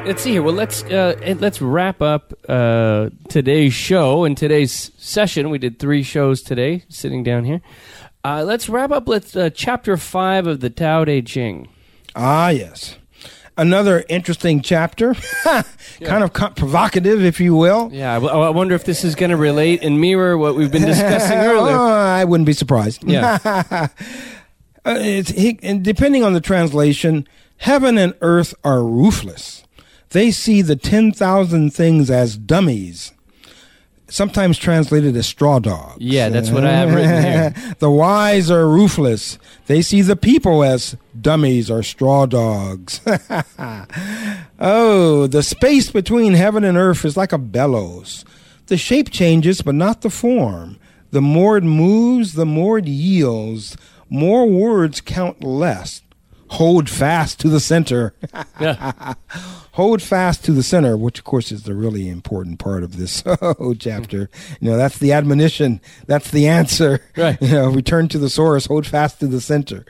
Let's 0.08 0.22
see 0.22 0.30
here. 0.30 0.42
Well, 0.42 0.54
let's 0.54 0.82
uh, 0.84 1.34
let's 1.38 1.60
wrap 1.60 2.00
up 2.00 2.32
uh, 2.48 3.10
today's 3.28 3.74
show 3.74 4.24
and 4.24 4.38
today's 4.38 4.90
session. 4.96 5.50
We 5.50 5.58
did 5.58 5.78
three 5.78 6.02
shows 6.02 6.40
today, 6.40 6.84
sitting 6.88 7.22
down 7.22 7.44
here. 7.44 7.60
Uh, 8.24 8.42
let's 8.42 8.70
wrap 8.70 8.90
up 8.90 9.06
with 9.06 9.36
uh, 9.36 9.50
chapter 9.50 9.98
five 9.98 10.46
of 10.46 10.60
the 10.60 10.70
Tao 10.70 11.04
Te 11.04 11.20
Ching. 11.20 11.68
Ah, 12.16 12.48
yes. 12.48 12.96
Another 13.58 14.02
interesting 14.08 14.62
chapter, 14.62 15.14
kind 15.44 16.24
of 16.24 16.32
co- 16.32 16.50
provocative, 16.50 17.22
if 17.22 17.38
you 17.38 17.54
will. 17.54 17.90
Yeah, 17.92 18.12
I, 18.12 18.14
w- 18.14 18.32
I 18.32 18.48
wonder 18.48 18.74
if 18.74 18.84
this 18.84 19.04
is 19.04 19.14
going 19.14 19.30
to 19.30 19.36
relate 19.36 19.82
and 19.82 20.00
mirror 20.00 20.38
what 20.38 20.54
we've 20.54 20.72
been 20.72 20.86
discussing 20.86 21.36
Oh, 21.36 21.42
earlier. 21.58 21.76
I 21.76 22.24
wouldn't 22.24 22.46
be 22.46 22.52
surprised. 22.54 23.04
Yeah. 23.04 23.88
Uh, 24.86 24.94
it's, 25.00 25.30
he, 25.32 25.58
and 25.62 25.84
depending 25.84 26.24
on 26.24 26.32
the 26.32 26.40
translation, 26.40 27.28
heaven 27.58 27.98
and 27.98 28.14
earth 28.22 28.54
are 28.64 28.82
roofless. 28.82 29.62
They 30.10 30.30
see 30.30 30.62
the 30.62 30.76
10,000 30.76 31.70
things 31.70 32.10
as 32.10 32.36
dummies, 32.36 33.12
sometimes 34.08 34.56
translated 34.56 35.14
as 35.16 35.26
straw 35.26 35.58
dogs. 35.58 35.98
Yeah, 36.00 36.30
that's 36.30 36.50
what 36.50 36.64
I 36.64 36.72
have 36.72 36.94
written 36.94 37.22
here. 37.22 37.74
the 37.78 37.90
wise 37.90 38.50
are 38.50 38.68
roofless. 38.68 39.38
They 39.66 39.82
see 39.82 40.00
the 40.00 40.16
people 40.16 40.64
as 40.64 40.96
dummies 41.20 41.70
or 41.70 41.82
straw 41.82 42.24
dogs. 42.24 43.00
oh, 44.58 45.26
the 45.26 45.42
space 45.42 45.90
between 45.90 46.32
heaven 46.32 46.64
and 46.64 46.78
earth 46.78 47.04
is 47.04 47.16
like 47.16 47.32
a 47.32 47.38
bellows. 47.38 48.24
The 48.66 48.78
shape 48.78 49.10
changes, 49.10 49.60
but 49.60 49.74
not 49.74 50.00
the 50.00 50.10
form. 50.10 50.78
The 51.10 51.22
more 51.22 51.56
it 51.56 51.64
moves, 51.64 52.34
the 52.34 52.46
more 52.46 52.78
it 52.78 52.86
yields. 52.86 53.76
More 54.10 54.46
words 54.46 55.00
count 55.00 55.42
less. 55.44 56.02
Hold 56.50 56.88
fast 56.90 57.40
to 57.40 57.48
the 57.48 57.60
center. 57.60 58.14
Yeah. 58.60 59.14
Hold 59.72 60.02
fast 60.02 60.44
to 60.46 60.52
the 60.52 60.62
center, 60.64 60.96
which 60.96 61.18
of 61.20 61.24
course 61.24 61.52
is 61.52 61.62
the 61.62 61.74
really 61.74 62.08
important 62.08 62.58
part 62.58 62.82
of 62.82 62.96
this 62.96 63.22
whole 63.40 63.74
chapter. 63.78 64.28
You 64.60 64.70
know, 64.70 64.76
that's 64.76 64.98
the 64.98 65.12
admonition. 65.12 65.80
That's 66.06 66.32
the 66.32 66.48
answer. 66.48 67.00
Right. 67.16 67.40
You 67.40 67.52
know, 67.52 67.68
return 67.70 68.08
to 68.08 68.18
the 68.18 68.28
source. 68.28 68.66
Hold 68.66 68.86
fast 68.86 69.20
to 69.20 69.28
the 69.28 69.40
center. 69.40 69.86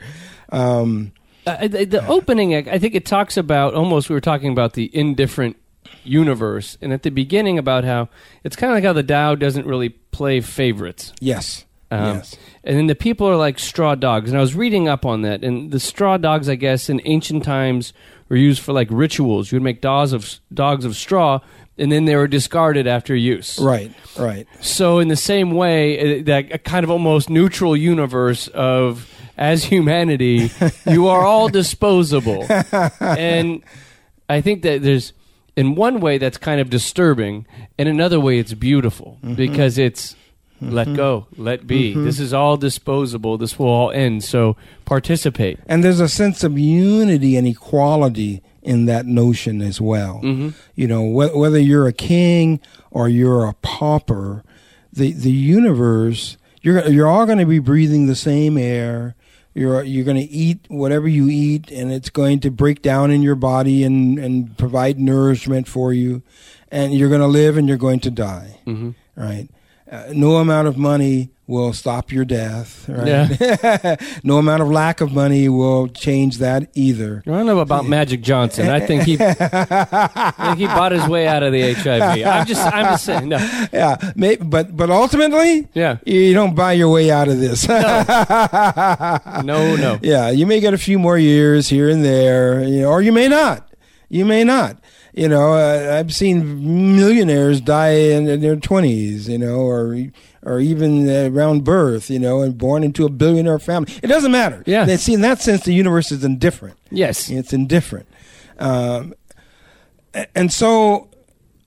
Um, 0.51 1.11
Uh, 1.47 1.67
the, 1.67 1.85
the 1.85 2.05
opening, 2.07 2.53
I 2.53 2.59
I 2.75 2.77
think 2.79 2.93
it 2.93 3.05
talks 3.05 3.35
about 3.37 3.73
almost 3.73 4.09
we 4.09 4.13
were 4.13 4.21
talking 4.21 4.51
about 4.51 4.73
the 4.73 4.91
indifferent 4.95 5.55
universe, 6.03 6.77
and 6.81 6.93
at 6.93 7.01
the 7.03 7.09
beginning 7.09 7.57
about 7.57 7.83
how 7.83 8.09
it's 8.43 8.55
kind 8.55 8.71
of 8.71 8.75
like 8.77 8.83
how 8.83 8.93
the 8.93 9.01
Tao 9.03 9.33
doesn't 9.35 9.65
really 9.65 9.89
play 9.89 10.41
favorites. 10.41 11.13
yes. 11.19 11.65
Um, 11.91 12.17
yes. 12.17 12.35
And 12.63 12.77
then 12.77 12.87
the 12.87 12.95
people 12.95 13.27
are 13.27 13.35
like 13.35 13.57
straw 13.57 13.95
dogs. 13.95 14.29
And 14.29 14.37
I 14.37 14.41
was 14.41 14.55
reading 14.55 14.87
up 14.87 15.05
on 15.05 15.21
that. 15.23 15.43
And 15.43 15.71
the 15.71 15.79
straw 15.79 16.17
dogs, 16.17 16.47
I 16.49 16.55
guess, 16.55 16.89
in 16.89 17.01
ancient 17.05 17.43
times 17.43 17.93
were 18.29 18.35
used 18.37 18.61
for 18.61 18.73
like 18.73 18.87
rituals. 18.91 19.51
You 19.51 19.57
would 19.57 19.63
make 19.63 19.81
dogs 19.81 20.13
of 20.13 20.39
dogs 20.53 20.85
of 20.85 20.95
straw, 20.95 21.39
and 21.77 21.91
then 21.91 22.05
they 22.05 22.15
were 22.15 22.27
discarded 22.27 22.85
after 22.87 23.15
use. 23.15 23.57
Right. 23.59 23.91
Right. 24.17 24.47
So 24.61 24.99
in 24.99 25.07
the 25.07 25.15
same 25.15 25.51
way, 25.51 26.19
uh, 26.19 26.23
that 26.25 26.53
a 26.53 26.57
kind 26.59 26.83
of 26.83 26.91
almost 26.91 27.29
neutral 27.29 27.75
universe 27.75 28.47
of 28.49 29.11
as 29.37 29.63
humanity, 29.63 30.51
you 30.85 31.07
are 31.07 31.25
all 31.25 31.49
disposable. 31.49 32.45
and 32.99 33.63
I 34.27 34.41
think 34.41 34.61
that 34.61 34.83
there's 34.83 35.13
in 35.55 35.75
one 35.75 35.99
way 35.99 36.17
that's 36.17 36.37
kind 36.37 36.61
of 36.61 36.69
disturbing, 36.69 37.47
in 37.77 37.87
another 37.87 38.19
way 38.19 38.37
it's 38.37 38.53
beautiful 38.53 39.17
because 39.35 39.77
it's 39.77 40.15
let 40.61 40.93
go, 40.93 41.27
let 41.37 41.65
be. 41.67 41.93
This 41.93 42.19
is 42.19 42.33
all 42.33 42.57
disposable. 42.57 43.37
This 43.37 43.57
will 43.57 43.67
all 43.67 43.91
end. 43.91 44.23
So 44.23 44.55
participate. 44.85 45.59
And 45.67 45.83
there's 45.83 45.99
a 45.99 46.09
sense 46.09 46.43
of 46.43 46.57
unity 46.59 47.37
and 47.37 47.47
equality 47.47 48.41
in 48.61 48.85
that 48.85 49.05
notion 49.05 49.61
as 49.61 49.79
well. 49.79 50.19
Mhm. 50.23 50.53
You 50.75 50.87
know, 50.87 51.03
wh- 51.09 51.35
whether 51.35 51.59
you're 51.59 51.87
a 51.87 51.93
king 51.93 52.59
or 52.91 53.07
you're 53.07 53.45
a 53.45 53.53
pauper, 53.61 54.43
the 54.91 55.11
the 55.13 55.31
universe 55.31 56.37
you're 56.61 56.85
you're 56.89 57.07
all 57.07 57.25
going 57.25 57.37
to 57.37 57.45
be 57.45 57.59
breathing 57.59 58.07
the 58.07 58.15
same 58.15 58.57
air. 58.57 59.15
You're 59.55 59.83
you're 59.83 60.03
going 60.05 60.17
to 60.17 60.29
eat 60.31 60.59
whatever 60.67 61.07
you 61.07 61.27
eat, 61.29 61.71
and 61.71 61.91
it's 61.91 62.09
going 62.09 62.39
to 62.41 62.51
break 62.51 62.81
down 62.81 63.11
in 63.11 63.21
your 63.21 63.35
body 63.35 63.83
and 63.83 64.19
and 64.19 64.57
provide 64.57 64.99
nourishment 64.99 65.67
for 65.67 65.93
you. 65.93 66.21
And 66.71 66.93
you're 66.93 67.09
going 67.09 67.21
to 67.21 67.27
live, 67.27 67.57
and 67.57 67.67
you're 67.67 67.77
going 67.77 67.99
to 68.01 68.11
die. 68.11 68.57
Mhm. 68.67 68.93
Right. 69.15 69.47
Uh, 69.91 70.13
no 70.13 70.37
amount 70.37 70.67
of 70.67 70.77
money 70.77 71.31
will 71.49 71.73
stop 71.73 72.11
your 72.11 72.23
death. 72.23 72.87
Right. 72.87 73.99
no 74.23 74.37
amount 74.37 74.61
of 74.61 74.69
lack 74.69 75.01
of 75.01 75.11
money 75.11 75.49
will 75.49 75.87
change 75.87 76.37
that 76.37 76.69
either. 76.75 77.23
I 77.25 77.31
don't 77.31 77.47
know 77.47 77.57
about 77.57 77.87
Magic 77.87 78.21
Johnson. 78.21 78.69
I 78.69 78.79
think 78.81 79.03
he, 79.03 79.17
I 79.19 80.31
think 80.37 80.59
he 80.59 80.67
bought 80.67 80.91
his 80.91 81.07
way 81.07 81.27
out 81.27 81.41
of 81.41 81.51
the 81.51 81.73
HIV. 81.73 82.23
I'm 82.23 82.45
just, 82.45 82.63
I'm 82.63 82.85
just 82.85 83.03
saying. 83.03 83.29
No, 83.29 83.37
Yeah, 83.73 83.97
may, 84.15 84.35
but 84.35 84.77
but 84.77 84.91
ultimately, 84.91 85.67
yeah, 85.73 85.97
you 86.05 86.35
don't 86.35 86.53
buy 86.53 86.73
your 86.73 86.91
way 86.91 87.09
out 87.09 87.27
of 87.27 87.39
this. 87.39 87.67
no, 89.43 89.75
no. 89.75 89.99
yeah, 90.03 90.29
you 90.29 90.45
may 90.45 90.59
get 90.59 90.75
a 90.75 90.77
few 90.77 90.99
more 90.99 91.17
years 91.17 91.67
here 91.67 91.89
and 91.89 92.05
there, 92.05 92.63
you 92.63 92.81
know, 92.81 92.89
or 92.89 93.01
you 93.01 93.11
may 93.11 93.27
not. 93.27 93.65
You 94.07 94.25
may 94.25 94.43
not. 94.43 94.78
You 95.13 95.27
know, 95.27 95.53
uh, 95.53 95.97
I've 95.99 96.13
seen 96.13 96.95
millionaires 96.95 97.61
die 97.61 97.93
in, 97.93 98.27
in 98.27 98.41
their 98.41 98.55
twenties, 98.55 99.27
you 99.27 99.37
know, 99.37 99.57
or 99.59 99.97
or 100.43 100.59
even 100.59 101.09
around 101.09 101.63
birth, 101.63 102.09
you 102.09 102.19
know, 102.19 102.41
and 102.41 102.57
born 102.57 102.83
into 102.83 103.05
a 103.05 103.09
billionaire 103.09 103.59
family. 103.59 103.91
It 104.01 104.07
doesn't 104.07 104.31
matter. 104.31 104.63
Yeah. 104.65 104.85
They 104.85 104.97
see 104.97 105.13
in 105.13 105.21
that 105.21 105.41
sense, 105.41 105.63
the 105.63 105.73
universe 105.73 106.11
is 106.11 106.23
indifferent. 106.23 106.77
Yes. 106.91 107.29
It's 107.29 107.53
indifferent. 107.53 108.07
Um, 108.57 109.13
and 110.35 110.51
so, 110.51 111.09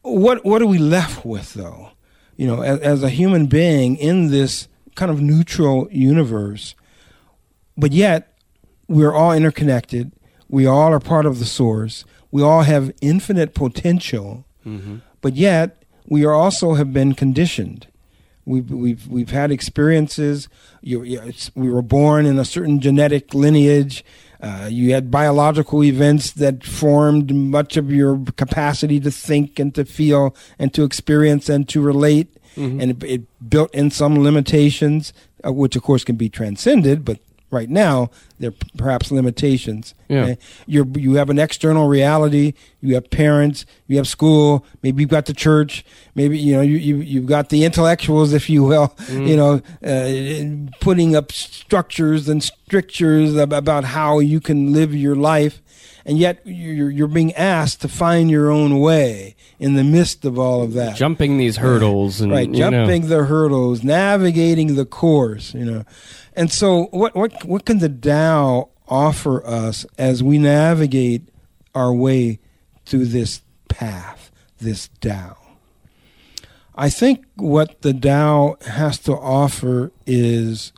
what 0.03 0.45
what 0.45 0.63
are 0.63 0.67
we 0.67 0.79
left 0.79 1.25
with, 1.25 1.55
though? 1.55 1.91
You 2.37 2.47
know, 2.47 2.63
as, 2.63 2.81
as 2.81 3.03
a 3.03 3.11
human 3.11 3.47
being 3.47 3.97
in 3.97 4.31
this 4.31 4.69
kind 4.95 5.11
of 5.11 5.21
neutral 5.21 5.89
universe, 5.91 6.75
but 7.77 7.93
yet 7.93 8.37
we're 8.89 9.13
all 9.13 9.33
interconnected. 9.33 10.13
We 10.49 10.67
all 10.67 10.93
are 10.93 11.01
part 11.01 11.25
of 11.25 11.39
the 11.39 11.45
source. 11.45 12.05
We 12.33 12.43
all 12.43 12.63
have 12.63 12.93
infinite 13.01 13.55
potential, 13.55 14.45
Mm-hmm. 14.67 14.97
but 15.21 15.35
yet 15.35 15.83
we 16.07 16.25
are 16.25 16.33
also 16.35 16.75
have 16.75 16.93
been 16.93 17.15
conditioned. 17.15 17.87
We've 18.45 18.71
we've 18.71 19.07
we've 19.09 19.31
had 19.31 19.51
experiences. 19.51 20.49
You, 20.83 21.03
we 21.55 21.69
were 21.71 21.83
born 21.83 22.27
in 22.27 22.39
a 22.39 22.45
certain 22.45 22.81
genetic 22.81 23.35
lineage. 23.35 24.05
Uh, 24.41 24.69
you 24.71 24.93
had 24.93 25.11
biological 25.11 25.83
events 25.85 26.33
that 26.33 26.65
formed 26.65 27.33
much 27.35 27.77
of 27.77 27.91
your 27.93 28.19
capacity 28.37 28.99
to 29.01 29.11
think 29.11 29.59
and 29.61 29.73
to 29.75 29.85
feel 29.85 30.35
and 30.59 30.73
to 30.75 30.83
experience 30.85 31.49
and 31.49 31.69
to 31.69 31.81
relate. 31.81 32.29
And 32.57 32.83
it, 32.91 33.03
it 33.05 33.23
built 33.51 33.73
in 33.75 33.91
some 33.91 34.23
limitations, 34.23 35.13
uh, 35.45 35.53
which 35.53 35.75
of 35.77 35.83
course 35.83 36.05
can 36.05 36.17
be 36.17 36.29
transcended. 36.29 37.05
But 37.05 37.19
right 37.53 37.69
now, 37.69 38.11
there 38.41 38.51
are 38.51 38.55
perhaps 38.77 39.13
limitations. 39.13 39.95
Yeah. 40.09 40.35
You're, 40.67 40.87
you 40.99 41.15
have 41.15 41.31
an 41.31 41.39
external 41.39 41.87
reality. 41.87 42.55
You 42.81 42.95
have 42.95 43.11
parents. 43.11 43.67
You 43.87 43.99
have 43.99 44.09
school. 44.09 44.67
Maybe 44.83 45.03
you've 45.03 45.11
got 45.11 45.27
the 45.27 45.35
church. 45.35 45.85
Maybe 46.15 46.39
you 46.39 46.55
know 46.55 46.63
you, 46.63 46.77
you 46.77 46.97
you've 46.97 47.27
got 47.27 47.51
the 47.51 47.65
intellectuals, 47.65 48.33
if 48.33 48.51
you 48.51 48.65
will. 48.65 48.95
You 49.11 49.37
know, 49.37 49.61
uh, 49.85 50.73
putting 50.81 51.15
up 51.15 51.31
structures 51.33 52.29
and 52.29 52.43
strictures 52.43 53.37
about 53.37 53.85
how 53.85 54.19
you 54.19 54.41
can 54.41 54.73
live 54.73 54.95
your 54.95 55.15
life, 55.15 55.63
and 56.05 56.19
yet 56.19 56.41
you're 56.45 56.91
you're 56.91 57.09
being 57.09 57.33
asked 57.35 57.81
to 57.83 57.89
find 57.89 58.31
your 58.31 58.51
own 58.51 58.81
way 58.81 59.37
in 59.59 59.75
the 59.75 59.85
midst 59.85 60.25
of 60.25 60.39
all 60.39 60.63
of 60.63 60.73
that. 60.75 60.97
Jumping 60.97 61.39
these 61.39 61.57
hurdles 61.57 62.21
and 62.21 62.33
right 62.33 62.49
you 62.49 62.61
know. 62.61 62.71
jumping 62.71 63.09
the 63.09 63.25
hurdles 63.25 63.83
navigating 63.83 64.75
the 64.75 64.85
course 64.85 65.55
you 65.55 65.65
know. 65.65 65.85
And 66.35 66.51
so 66.51 66.85
what 66.91 67.15
what 67.15 67.45
what 67.45 67.65
can 67.65 67.79
the 67.79 67.89
Tao 67.89 68.71
offer 68.89 69.45
us 69.47 69.87
as 69.99 70.23
we 70.23 70.39
navigate 70.39 71.29
our 71.75 71.93
way 71.93 72.41
through 72.85 73.07
this 73.07 73.43
path 73.69 74.31
this 74.59 74.89
Tao? 75.01 75.37
I 76.75 76.89
think 76.89 77.25
what 77.37 77.83
the 77.83 77.93
Tao 77.93 78.57
has 78.67 78.99
to 79.01 79.13
offer 79.13 79.93
is 80.07 80.73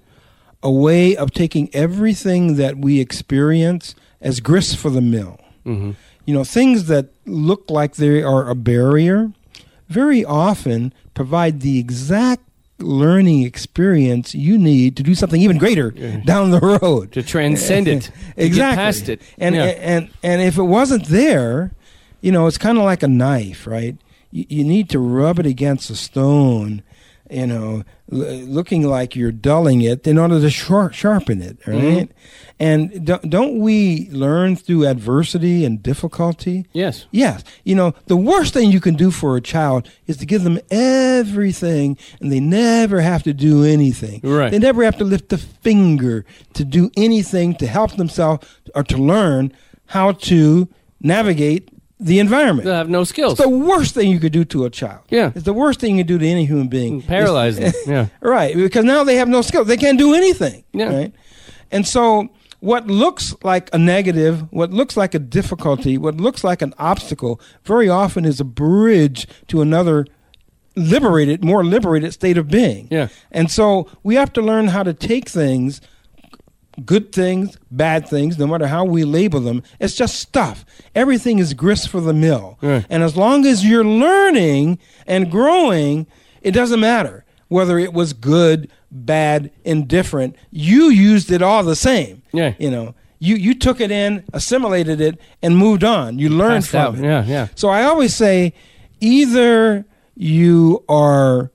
a 0.62 0.70
way 0.70 1.16
of 1.16 1.30
taking 1.30 1.72
everything 1.74 2.56
that 2.56 2.78
we 2.78 2.98
experience 2.98 3.94
as 4.24 4.40
grist 4.40 4.76
for 4.76 4.90
the 4.90 5.00
mill. 5.00 5.38
Mhm. 5.64 5.94
you 6.26 6.34
know 6.34 6.44
things 6.44 6.87
that 6.87 7.06
look 7.26 7.70
like 7.70 7.94
they 7.96 8.22
are 8.22 8.48
a 8.50 8.54
barrier 8.54 9.30
very 9.88 10.22
often 10.24 10.92
provide 11.14 11.60
the 11.60 11.78
exact 11.78 12.42
learning 12.78 13.42
experience 13.44 14.34
you 14.34 14.58
need 14.58 14.96
to 14.96 15.02
do 15.02 15.14
something 15.14 15.40
even 15.40 15.56
greater 15.58 15.90
down 16.26 16.50
the 16.50 16.60
road. 16.60 17.12
To 17.12 17.22
transcend 17.22 17.87
it, 17.88 18.02
to 18.02 18.10
exactly. 18.37 18.56
get 18.56 18.74
past 18.74 19.08
it, 19.08 19.22
and 19.38 19.54
Yeah. 19.54 19.64
and 19.92 20.08
and 20.22 20.42
if 20.42 20.58
it 20.58 20.64
wasn't 20.78 21.04
there 21.06 21.70
you 22.20 22.32
know 22.32 22.46
it's 22.46 22.58
kind 22.58 22.76
of 22.78 22.84
like 22.84 23.02
a 23.02 23.08
knife 23.08 23.66
right? 23.66 23.96
You, 24.32 24.44
you 24.48 24.64
need 24.64 24.90
to 24.90 24.98
rub 24.98 25.38
it 25.38 25.46
against 25.46 25.88
a 25.90 25.94
stone 25.96 26.82
you 27.30 27.46
know 27.46 27.84
looking 28.08 28.82
like 28.86 29.16
you're 29.16 29.32
dulling 29.32 29.80
it 29.80 30.06
in 30.06 30.18
order 30.18 30.38
to 30.40 30.50
shar- 30.50 30.92
sharpen 30.92 31.40
it 31.42 31.58
Mm-hmm. 31.60 31.96
right 31.96 32.10
and 32.60 33.04
don't, 33.04 33.28
don't 33.30 33.58
we 33.58 34.08
learn 34.10 34.54
through 34.56 34.86
adversity 34.86 35.64
and 35.64 35.82
difficulty 35.82 36.66
yes, 36.72 37.06
Yes. 37.10 37.42
You 37.64 37.74
know, 37.74 37.94
the 38.06 38.16
worst 38.16 38.52
thing 38.54 38.70
you 38.70 38.80
can 38.80 38.94
do 38.94 39.10
for 39.10 39.36
a 39.36 39.40
child 39.40 39.88
is 40.06 40.16
to 40.18 40.26
give 40.26 40.44
them 40.44 40.60
everything 40.70 41.98
and 42.20 42.30
they 42.30 42.40
never 42.40 43.00
have 43.00 43.22
to 43.24 43.32
do 43.34 43.64
anything. 43.64 44.20
Right. 44.22 44.50
They 44.52 44.58
never 44.60 44.84
have 44.84 44.96
to 44.98 45.04
lift 45.04 45.32
a 45.32 45.38
finger 45.38 46.24
to 46.52 46.64
do 46.64 46.90
anything 46.96 47.56
to 47.56 47.66
help 47.66 47.96
themselves 47.96 48.46
or 48.74 48.84
to 48.84 48.96
learn 48.98 49.52
how 49.86 50.12
to 50.12 50.68
navigate 51.00 51.68
the 52.00 52.18
environment. 52.18 52.64
they'll 52.66 52.74
have 52.74 52.88
no 52.88 53.04
skills. 53.04 53.35
It's 53.35 53.42
the 53.42 53.48
worst 53.48 53.94
thing 53.94 54.11
you 54.11 54.18
could 54.18 54.33
do 54.33 54.44
to 54.46 54.64
a 54.64 54.70
child. 54.70 55.00
Yeah. 55.11 55.30
It's 55.35 55.44
the 55.44 55.52
worst 55.54 55.80
thing 55.80 55.96
you 55.96 56.00
can 56.04 56.09
do 56.09 56.18
to 56.18 56.26
any 56.26 56.44
human 56.44 56.68
being. 56.68 57.02
Mm, 57.02 57.07
Paralyze 57.07 57.57
them. 57.57 57.72
Yeah. 57.87 58.07
Right, 58.20 58.54
because 58.54 58.85
now 58.85 59.04
they 59.04 59.16
have 59.16 59.28
no 59.28 59.42
skills. 59.42 59.66
They 59.68 59.76
can't 59.76 59.98
do 59.98 60.14
anything. 60.14 60.64
Yeah. 60.72 60.94
Right? 60.94 61.12
And 61.70 61.87
so 61.87 62.28
what 62.61 62.87
looks 62.88 63.35
like 63.42 63.68
a 63.72 63.78
negative, 63.78 64.50
what 64.52 64.70
looks 64.70 64.96
like 64.96 65.14
a 65.14 65.18
difficulty, 65.18 65.96
what 65.98 66.16
looks 66.16 66.42
like 66.42 66.62
an 66.62 66.74
obstacle, 66.78 67.40
very 67.64 67.88
often 67.88 68.24
is 68.24 68.40
a 68.40 68.44
bridge 68.44 69.26
to 69.48 69.61
another 69.62 70.07
liberated, 70.76 71.44
more 71.44 71.64
liberated 71.64 72.12
state 72.12 72.37
of 72.37 72.48
being. 72.48 72.88
Yeah. 72.90 73.09
And 73.30 73.50
so 73.50 73.88
we 74.02 74.16
have 74.16 74.33
to 74.33 74.42
learn 74.42 74.68
how 74.68 74.83
to 74.83 74.92
take 74.92 75.28
things 75.28 75.80
good 76.84 77.12
things, 77.12 77.56
bad 77.70 78.08
things, 78.08 78.38
no 78.38 78.46
matter 78.46 78.66
how 78.66 78.84
we 78.84 79.04
label 79.04 79.40
them, 79.40 79.62
it's 79.80 79.94
just 79.94 80.16
stuff. 80.18 80.64
Everything 80.94 81.38
is 81.38 81.54
grist 81.54 81.88
for 81.88 82.00
the 82.00 82.12
mill. 82.14 82.58
Right. 82.62 82.84
And 82.90 83.02
as 83.02 83.16
long 83.16 83.46
as 83.46 83.64
you're 83.64 83.84
learning 83.84 84.78
and 85.06 85.30
growing, 85.30 86.06
it 86.42 86.50
doesn't 86.52 86.80
matter 86.80 87.24
whether 87.48 87.78
it 87.78 87.92
was 87.92 88.12
good, 88.12 88.70
bad, 88.90 89.50
indifferent. 89.64 90.34
You 90.50 90.88
used 90.90 91.30
it 91.30 91.42
all 91.42 91.62
the 91.62 91.76
same. 91.76 92.22
Yeah. 92.32 92.54
You 92.58 92.70
know, 92.70 92.94
you, 93.20 93.37
you 93.37 93.54
took 93.54 93.80
it 93.80 93.90
in, 93.90 94.24
assimilated 94.32 95.00
it, 95.00 95.18
and 95.42 95.56
moved 95.56 95.84
on. 95.84 96.18
You 96.18 96.30
learned 96.30 96.64
Passed 96.64 96.70
from 96.70 96.80
out. 96.80 96.98
it. 96.98 97.04
Yeah, 97.04 97.24
yeah. 97.24 97.48
So 97.54 97.68
I 97.68 97.84
always 97.84 98.14
say 98.14 98.52
either 99.00 99.84
you 100.16 100.84
are 100.88 101.50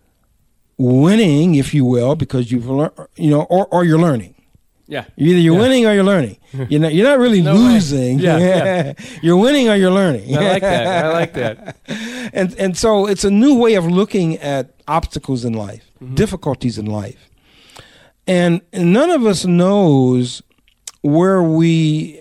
winning, 0.78 1.56
if 1.56 1.74
you 1.74 1.86
will, 1.86 2.16
because 2.16 2.52
you've 2.52 2.70
learned, 2.70 2.94
you 3.18 3.30
know, 3.30 3.42
or, 3.44 3.68
or 3.68 3.84
you're 3.84 4.00
learning. 4.00 4.36
Yeah. 4.90 5.06
Either 5.18 5.40
you're 5.40 5.54
Yeah. 5.56 5.62
winning 5.62 5.86
or 5.86 5.94
you're 5.94 6.04
learning. 6.14 6.38
You're 6.70 6.82
not, 6.82 6.94
you're 6.96 7.06
not 7.08 7.20
really 7.20 7.42
No 7.44 7.54
way. 7.54 7.60
losing. 7.74 8.18
Yeah, 8.20 8.38
yeah. 8.40 8.94
you're 9.22 9.38
winning 9.38 9.70
or 9.70 9.76
you're 9.76 9.92
learning. 9.94 10.36
I 10.36 10.42
like 10.54 10.62
that. 10.64 11.06
I 11.06 11.14
like 11.22 11.34
that. 11.34 11.78
and 12.34 12.56
and 12.58 12.76
so 12.76 13.06
it's 13.06 13.24
a 13.24 13.30
new 13.30 13.54
way 13.64 13.76
of 13.76 13.86
looking 13.86 14.38
at 14.38 14.74
obstacles 14.88 15.46
in 15.46 15.54
life, 15.54 15.84
Mm-hmm. 16.02 16.16
difficulties 16.16 16.78
in 16.80 16.88
life, 16.88 17.30
and 18.26 18.62
none 18.74 19.12
of 19.12 19.26
us 19.26 19.46
knows 19.46 20.42
where 21.02 21.44
we 21.44 22.20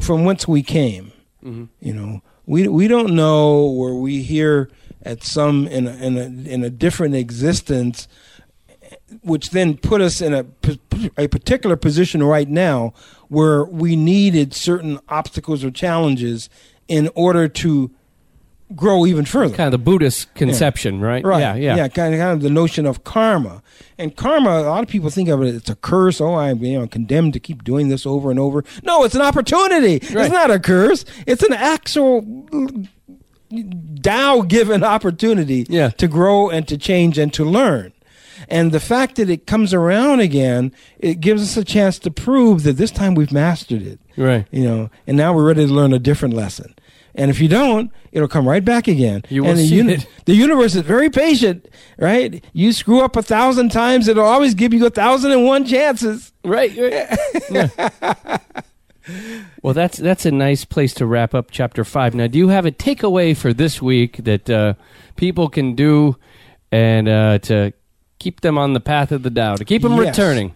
from 0.00 0.24
whence 0.24 0.48
we 0.48 0.62
came. 0.62 1.12
Mm-hmm. 1.44 1.64
You 1.80 1.92
know, 1.94 2.22
we 2.46 2.68
we 2.68 2.88
don't 2.88 3.14
know 3.14 3.66
where 3.66 3.94
we 3.94 4.22
here 4.22 4.70
at 5.02 5.22
some 5.24 5.66
in 5.68 5.86
a, 5.86 5.92
in 5.96 6.16
a 6.18 6.26
in 6.54 6.64
a 6.64 6.70
different 6.70 7.14
existence, 7.14 8.08
which 9.22 9.50
then 9.50 9.76
put 9.76 10.00
us 10.00 10.20
in 10.20 10.32
a, 10.34 10.46
a 11.16 11.28
particular 11.28 11.76
position 11.76 12.22
right 12.22 12.48
now 12.48 12.92
where 13.28 13.64
we 13.64 13.96
needed 13.96 14.54
certain 14.54 14.98
obstacles 15.08 15.64
or 15.64 15.70
challenges 15.70 16.48
in 16.88 17.08
order 17.14 17.48
to 17.48 17.90
grow 18.76 19.04
even 19.04 19.24
further. 19.24 19.54
Kind 19.56 19.66
of 19.66 19.72
the 19.72 19.78
Buddhist 19.84 20.32
conception, 20.34 21.00
right? 21.00 21.24
Right. 21.24 21.40
Yeah, 21.40 21.54
yeah. 21.56 21.76
Yeah, 21.76 21.88
kind 21.88 22.14
of, 22.14 22.20
kind 22.20 22.32
of 22.32 22.40
the 22.42 22.50
notion 22.50 22.86
of 22.86 23.02
karma. 23.02 23.62
And 23.98 24.14
karma, 24.16 24.50
a 24.60 24.62
lot 24.70 24.82
of 24.84 24.88
people 24.88 25.10
think 25.10 25.28
of 25.28 25.42
it, 25.42 25.54
it's 25.54 25.70
a 25.70 25.74
curse. 25.74 26.20
Oh, 26.20 26.34
I'm 26.36 26.62
you 26.62 26.78
know, 26.78 26.86
condemned 26.86 27.32
to 27.32 27.40
keep 27.40 27.64
doing 27.64 27.88
this 27.88 28.06
over 28.06 28.30
and 28.30 28.38
over. 28.38 28.64
No, 28.84 29.02
it's 29.04 29.16
an 29.16 29.22
opportunity. 29.22 29.98
Right. 30.14 30.26
It's 30.26 30.32
not 30.32 30.50
a 30.52 30.60
curse. 30.60 31.04
It's 31.26 31.42
an 31.42 31.52
actual 31.52 32.46
Tao 34.02 34.42
given 34.42 34.84
opportunity 34.84 35.66
Yeah. 35.68 35.88
to 35.90 36.06
grow 36.06 36.48
and 36.48 36.66
to 36.68 36.78
change 36.78 37.18
and 37.18 37.32
to 37.34 37.44
learn. 37.44 37.92
And 38.50 38.72
the 38.72 38.80
fact 38.80 39.14
that 39.16 39.30
it 39.30 39.46
comes 39.46 39.72
around 39.72 40.18
again, 40.20 40.72
it 40.98 41.20
gives 41.20 41.40
us 41.42 41.56
a 41.56 41.64
chance 41.64 41.98
to 42.00 42.10
prove 42.10 42.64
that 42.64 42.72
this 42.76 42.90
time 42.90 43.14
we've 43.14 43.32
mastered 43.32 43.82
it 43.82 44.00
Right. 44.16 44.46
you 44.50 44.64
know, 44.64 44.90
and 45.06 45.16
now 45.16 45.32
we're 45.32 45.46
ready 45.46 45.66
to 45.66 45.72
learn 45.72 45.92
a 45.92 45.98
different 46.00 46.34
lesson. 46.34 46.74
And 47.14 47.30
if 47.30 47.40
you 47.40 47.48
don't, 47.48 47.90
it'll 48.12 48.28
come 48.28 48.48
right 48.48 48.64
back 48.64 48.86
again. 48.88 49.22
You 49.28 49.42
will 49.42 49.50
and 49.50 49.58
the, 49.58 49.66
see 49.66 49.80
it. 49.80 50.06
the 50.26 50.34
universe 50.34 50.74
is 50.74 50.82
very 50.82 51.10
patient, 51.10 51.68
right? 51.98 52.44
You 52.52 52.72
screw 52.72 53.00
up 53.00 53.16
a 53.16 53.22
thousand 53.22 53.70
times, 53.70 54.08
it'll 54.08 54.24
always 54.24 54.54
give 54.54 54.74
you 54.74 54.84
a 54.86 54.90
thousand 54.90 55.32
and 55.32 55.44
one 55.44 55.64
chances. 55.64 56.32
Right. 56.44 56.76
right. 56.76 57.18
Yeah. 57.50 58.38
Well, 59.62 59.74
that's 59.74 59.98
that's 59.98 60.24
a 60.24 60.30
nice 60.30 60.64
place 60.64 60.94
to 60.94 61.06
wrap 61.06 61.34
up 61.34 61.50
chapter 61.50 61.84
five. 61.84 62.14
Now, 62.14 62.28
do 62.28 62.38
you 62.38 62.48
have 62.48 62.64
a 62.64 62.70
takeaway 62.70 63.36
for 63.36 63.52
this 63.52 63.82
week 63.82 64.18
that 64.18 64.48
uh, 64.48 64.74
people 65.16 65.48
can 65.48 65.74
do 65.74 66.16
and 66.70 67.08
uh, 67.08 67.38
to 67.38 67.72
keep 68.20 68.42
them 68.42 68.56
on 68.56 68.72
the 68.74 68.80
path 68.80 69.10
of 69.10 69.24
the 69.24 69.30
Tao, 69.30 69.56
to 69.56 69.64
keep 69.64 69.82
them 69.82 69.96
Yes. 69.96 70.16
returning? 70.16 70.52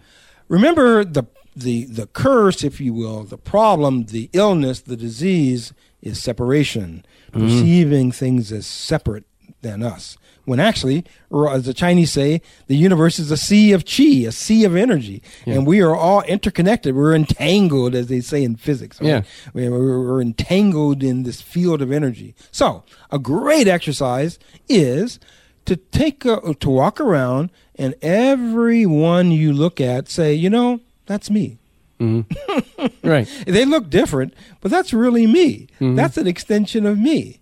Remember 0.47 1.03
the 1.03 1.25
the 1.55 1.85
the 1.85 2.07
curse, 2.07 2.63
if 2.63 2.79
you 2.79 2.93
will, 2.93 3.23
the 3.23 3.37
problem, 3.37 4.05
the 4.05 4.29
illness, 4.33 4.79
the 4.81 4.95
disease 4.97 5.73
is 6.01 6.21
separation, 6.21 7.05
mm-hmm. 7.33 7.41
perceiving 7.45 8.11
things 8.11 8.51
as 8.51 8.65
separate 8.65 9.25
than 9.61 9.81
us. 9.83 10.17
When 10.43 10.59
actually, 10.59 11.03
or 11.31 11.51
as 11.51 11.65
the 11.65 11.73
Chinese 11.73 12.11
say, 12.11 12.39
the 12.67 12.75
universe 12.75 13.17
is 13.17 13.31
a 13.31 13.37
sea 13.37 13.71
of 13.71 13.83
chi, 13.83 14.27
a 14.27 14.31
sea 14.31 14.63
of 14.63 14.75
energy, 14.75 15.23
and 15.47 15.65
we 15.65 15.81
are 15.81 15.95
all 15.95 16.21
interconnected. 16.23 16.93
We're 16.93 17.15
entangled, 17.15 17.95
as 17.95 18.05
they 18.07 18.21
say 18.21 18.43
in 18.43 18.55
physics. 18.55 19.01
right? 19.01 19.07
Yeah. 19.07 19.21
We're 19.55 20.21
entangled 20.21 21.01
in 21.01 21.23
this 21.23 21.41
field 21.41 21.81
of 21.81 21.91
energy. 21.91 22.35
So, 22.51 22.83
a 23.09 23.17
great 23.17 23.67
exercise 23.67 24.37
is 24.69 25.19
to 25.65 25.75
take 25.75 26.25
a, 26.25 26.53
to 26.59 26.69
walk 26.69 26.99
around 26.99 27.49
and 27.75 27.95
everyone 28.01 29.31
you 29.31 29.51
look 29.53 29.81
at 29.81 30.07
say, 30.09 30.33
you 30.33 30.49
know, 30.49 30.79
that's 31.05 31.29
me. 31.29 31.57
Right. 33.03 33.27
They 33.45 33.65
look 33.65 33.89
different, 33.89 34.33
but 34.61 34.69
that's 34.71 34.91
really 34.93 35.27
me. 35.27 35.67
Mm-hmm. 35.79 35.95
That's 35.95 36.17
an 36.17 36.27
extension 36.27 36.85
of 36.85 36.97
me. 36.97 37.39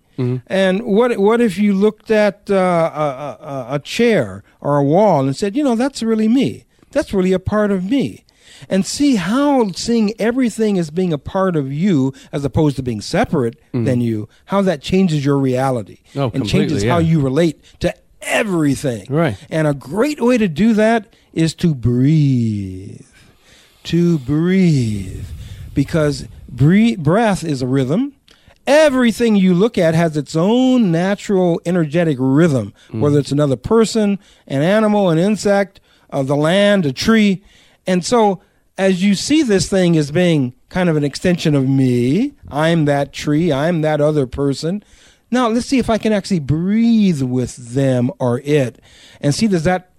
And 0.47 0.83
what 0.83 1.17
what 1.17 1.41
if 1.41 1.57
you 1.57 1.73
looked 1.73 2.11
at 2.11 2.49
uh, 2.51 2.53
a, 2.53 3.43
a, 3.43 3.65
a 3.75 3.79
chair 3.79 4.43
or 4.61 4.77
a 4.77 4.83
wall 4.83 5.25
and 5.25 5.35
said, 5.35 5.55
you 5.55 5.63
know, 5.63 5.75
that's 5.75 6.03
really 6.03 6.27
me. 6.27 6.65
That's 6.91 7.13
really 7.13 7.33
a 7.33 7.39
part 7.39 7.71
of 7.71 7.83
me. 7.89 8.23
And 8.69 8.85
see 8.85 9.15
how 9.15 9.71
seeing 9.71 10.13
everything 10.19 10.77
as 10.77 10.91
being 10.91 11.11
a 11.13 11.17
part 11.17 11.55
of 11.55 11.73
you 11.73 12.13
as 12.31 12.45
opposed 12.45 12.75
to 12.75 12.83
being 12.83 13.01
separate 13.01 13.57
than 13.73 14.01
you, 14.01 14.29
how 14.45 14.61
that 14.61 14.81
changes 14.81 15.25
your 15.25 15.37
reality 15.39 15.97
Mm-hmm. 16.13 16.19
Oh, 16.19 16.31
and 16.33 16.47
changes 16.47 16.83
completely, 16.83 16.89
how 16.89 16.99
you 16.99 17.19
relate 17.19 17.59
to 17.79 17.93
everything. 18.25 19.05
Right. 19.09 19.37
And 19.49 19.67
a 19.67 19.73
great 19.73 20.21
way 20.21 20.37
to 20.37 20.47
do 20.47 20.73
that 20.73 21.13
is 21.33 21.53
to 21.55 21.73
breathe. 21.73 23.05
To 23.85 24.19
breathe. 24.19 25.25
Because 25.73 26.27
breathe, 26.47 26.99
breath 26.99 27.43
is 27.43 27.61
a 27.61 27.67
rhythm. 27.67 28.13
Everything 28.65 29.35
you 29.35 29.53
look 29.53 29.77
at 29.77 29.93
has 29.93 30.15
its 30.15 30.35
own 30.37 30.89
natural 30.89 31.59
energetic 31.65 32.15
rhythm, 32.19 32.73
whether 32.91 33.19
it's 33.19 33.31
another 33.31 33.57
person, 33.57 34.19
an 34.47 34.61
animal, 34.61 35.09
an 35.09 35.17
insect, 35.17 35.81
uh, 36.11 36.23
the 36.23 36.35
land, 36.35 36.85
a 36.85 36.93
tree. 36.93 37.43
And 37.85 38.05
so, 38.05 38.41
as 38.77 39.03
you 39.03 39.15
see 39.15 39.43
this 39.43 39.69
thing 39.69 39.97
as 39.97 40.11
being 40.11 40.53
kind 40.69 40.87
of 40.87 40.95
an 40.95 41.03
extension 41.03 41.55
of 41.55 41.67
me, 41.67 42.33
I'm 42.49 42.85
that 42.85 43.11
tree, 43.11 43.51
I'm 43.51 43.81
that 43.81 43.99
other 43.99 44.25
person. 44.25 44.81
Now, 45.33 45.49
let's 45.49 45.65
see 45.65 45.79
if 45.79 45.89
I 45.89 45.97
can 45.97 46.13
actually 46.13 46.39
breathe 46.39 47.21
with 47.21 47.55
them 47.73 48.11
or 48.19 48.39
it 48.45 48.79
and 49.19 49.33
see 49.35 49.47
does 49.47 49.63
that 49.65 49.89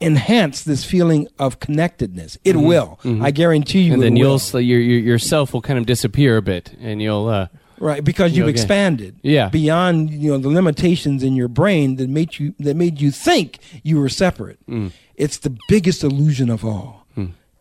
enhance 0.00 0.62
this 0.64 0.84
feeling 0.84 1.26
of 1.38 1.58
connectedness. 1.60 2.36
It 2.44 2.56
will. 2.56 2.98
I 3.04 3.30
guarantee 3.30 3.80
you 3.82 3.92
Mm-hmm. 3.92 3.94
and 3.94 4.02
then 4.02 4.16
you'll 4.16 4.38
sl- 4.38 4.60
your, 4.60 4.80
your 4.80 4.98
yourself 5.00 5.52
will 5.54 5.62
kind 5.62 5.78
of 5.78 5.86
disappear 5.86 6.36
a 6.36 6.42
bit, 6.42 6.74
and 6.80 7.00
you'll 7.00 7.28
uh, 7.28 7.46
right 7.78 8.02
because 8.04 8.36
you've 8.36 8.48
expanded 8.48 9.16
Yeah. 9.22 9.48
beyond 9.48 10.10
you 10.10 10.32
know 10.32 10.38
the 10.38 10.48
limitations 10.48 11.22
in 11.22 11.34
your 11.36 11.48
brain 11.48 11.96
that 11.96 12.08
made 12.10 12.38
you 12.38 12.54
that 12.58 12.76
made 12.76 13.00
you 13.00 13.10
think 13.10 13.58
you 13.82 13.98
were 14.00 14.08
separate 14.10 14.58
Mm. 14.66 14.90
it's 15.14 15.38
the 15.38 15.56
biggest 15.68 16.02
illusion 16.04 16.50
of 16.50 16.64
all 16.64 17.06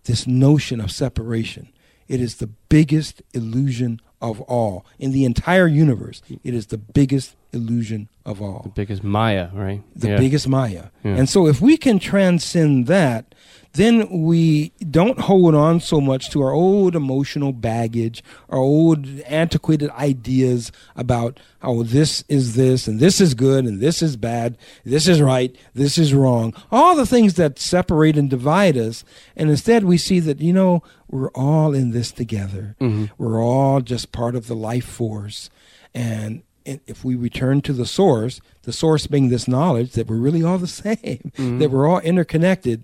this 0.06 0.26
notion 0.28 0.80
of 0.82 0.92
separation 0.92 1.68
it 2.08 2.20
is 2.22 2.36
the 2.36 2.48
biggest 2.70 3.22
illusion 3.34 4.00
of 4.30 4.42
all. 4.42 4.86
In 5.00 5.12
the 5.12 5.26
entire 5.26 5.68
universe 5.68 6.22
it 6.44 6.54
is 6.54 6.68
the 6.68 6.78
biggest 6.78 7.36
illusion 7.56 8.10
of 8.26 8.42
all 8.42 8.62
The 8.64 8.70
biggest 8.70 9.04
Maya, 9.04 9.50
right? 9.54 9.82
the 9.96 10.10
Yeah. 10.10 10.18
biggest 10.18 10.48
Maya. 10.48 10.86
Yeah. 11.04 11.16
And 11.16 11.30
so 11.30 11.48
if 11.48 11.62
we 11.62 11.78
can 11.78 11.98
transcend 12.00 12.88
that, 12.88 13.34
then 13.74 14.08
we 14.24 14.72
don't 14.90 15.20
hold 15.20 15.54
on 15.54 15.82
so 15.82 16.00
much 16.00 16.30
to 16.30 16.42
our 16.42 16.54
old 16.54 16.96
emotional 16.96 17.52
baggage, 17.52 18.24
our 18.50 18.60
old 18.60 19.06
antiquated 19.28 19.90
ideas 19.92 20.72
about 20.96 21.42
how 21.60 21.84
this 21.84 22.24
is 22.30 22.56
this 22.56 22.88
and 22.88 23.02
this 23.02 23.20
is 23.20 23.34
good 23.34 23.66
and 23.66 23.82
this 23.82 24.02
is 24.02 24.16
bad, 24.16 24.58
this 24.86 25.10
is 25.10 25.22
right, 25.22 25.54
this 25.74 25.98
is 25.98 26.14
wrong, 26.14 26.54
all 26.72 26.96
the 26.96 27.06
things 27.06 27.34
that 27.34 27.60
separate 27.60 28.18
and 28.18 28.30
divide 28.30 28.78
us. 28.78 29.04
And 29.36 29.50
instead 29.50 29.84
we 29.84 29.98
see 29.98 30.22
that, 30.22 30.40
you 30.40 30.54
know, 30.54 30.82
we're 31.10 31.32
all 31.32 31.74
in 31.76 31.92
this 31.92 32.14
together. 32.14 32.78
Mm-hmm. 32.80 33.06
We're 33.18 33.44
all 33.44 33.82
just 33.82 34.14
part 34.14 34.36
of 34.36 34.48
the 34.48 34.56
life 34.56 34.86
force. 34.86 35.50
And 35.94 36.44
if 36.66 37.06
we 37.06 37.16
return 37.16 37.62
to 37.62 37.74
the 37.74 37.86
source, 37.86 38.42
the 38.64 38.74
source 38.74 39.08
being 39.08 39.30
this 39.30 39.48
knowledge 39.48 39.92
that 39.94 40.08
we're 40.08 40.16
really 40.18 40.44
all 40.44 40.58
the 40.58 40.68
same, 40.84 41.32
that 41.60 41.70
we're 41.72 41.88
all 41.88 42.00
interconnected, 42.00 42.84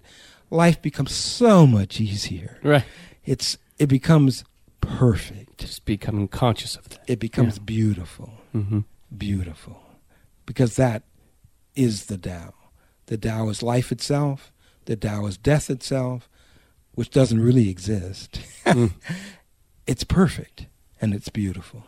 life 0.49 0.81
becomes 0.81 1.13
so 1.13 1.65
much 1.67 1.99
easier. 1.99 2.59
right. 2.63 2.83
It's 3.25 3.57
it 3.79 3.87
becomes 3.87 4.43
perfect. 4.81 5.57
Just 5.59 5.85
becoming 5.85 6.27
conscious 6.27 6.75
of 6.75 6.89
that. 6.89 6.99
It 7.07 7.19
becomes 7.19 7.59
beautiful, 7.59 8.33
Mm-hmm. 8.55 8.79
beautiful, 9.17 9.81
because 10.45 10.75
that 10.75 11.03
is 11.75 12.05
the 12.05 12.17
Tao. 12.17 12.53
The 13.07 13.17
Tao 13.17 13.49
is 13.49 13.63
life 13.63 13.91
itself. 13.91 14.51
The 14.85 14.95
Tao 14.95 15.25
is 15.27 15.37
death 15.37 15.69
itself, 15.69 16.27
which 16.93 17.09
doesn't 17.11 17.39
really 17.41 17.69
exist. 17.69 18.41
it's 19.87 20.03
perfect 20.03 20.67
and 20.99 21.13
it's 21.13 21.29
beautiful. 21.29 21.83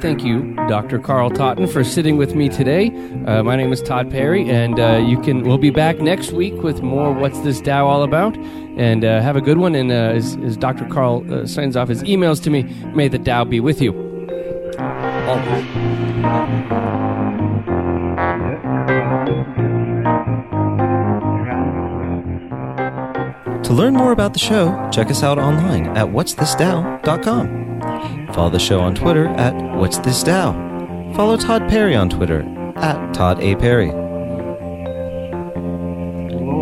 Thank 0.00 0.24
you, 0.24 0.54
Dr. 0.68 0.98
Carl 0.98 1.30
Totton, 1.30 1.66
for 1.66 1.82
sitting 1.82 2.16
with 2.16 2.34
me 2.34 2.48
today. 2.48 2.88
Uh, 3.26 3.42
my 3.42 3.56
name 3.56 3.72
is 3.72 3.80
Todd 3.80 4.10
Perry, 4.10 4.48
and 4.48 4.78
uh, 4.78 4.96
you 4.96 5.20
can 5.20 5.42
we'll 5.42 5.58
be 5.58 5.70
back 5.70 6.00
next 6.00 6.32
week 6.32 6.54
with 6.62 6.82
more. 6.82 7.12
What's 7.12 7.40
this 7.40 7.60
Tao 7.60 7.86
all 7.86 8.02
about? 8.02 8.36
And 8.76 9.04
uh, 9.04 9.20
have 9.22 9.36
a 9.36 9.40
good 9.40 9.58
one. 9.58 9.74
And 9.74 9.90
uh, 9.90 9.94
as, 9.94 10.36
as 10.38 10.56
Dr. 10.56 10.86
Carl 10.86 11.24
uh, 11.32 11.46
signs 11.46 11.76
off 11.76 11.88
his 11.88 12.02
emails 12.02 12.42
to 12.44 12.50
me, 12.50 12.64
may 12.94 13.08
the 13.08 13.18
Tao 13.18 13.44
be 13.44 13.60
with 13.60 13.80
you. 13.80 13.92
To 23.62 23.72
learn 23.72 23.94
more 23.94 24.12
about 24.12 24.32
the 24.32 24.38
show, 24.38 24.88
check 24.92 25.10
us 25.10 25.22
out 25.22 25.38
online 25.38 25.86
at 25.96 26.06
what'sthisdow.com. 26.06 27.75
Follow 28.36 28.50
the 28.50 28.58
show 28.58 28.80
on 28.80 28.94
Twitter 28.94 29.28
at 29.28 29.54
What's 29.78 29.96
This 29.96 30.22
Tao. 30.22 30.52
Follow 31.16 31.38
Todd 31.38 31.70
Perry 31.70 31.96
on 31.96 32.10
Twitter 32.10 32.42
at 32.76 33.14
Todd 33.14 33.40
A. 33.40 33.56
Perry. 33.56 33.86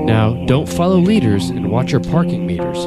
Now, 0.05 0.35
don't 0.47 0.69
follow 0.69 0.99
leaders 0.99 1.51
and 1.51 1.73
watch 1.73 1.91
your 1.91 2.01
parking 2.01 2.47
meters. 2.47 2.87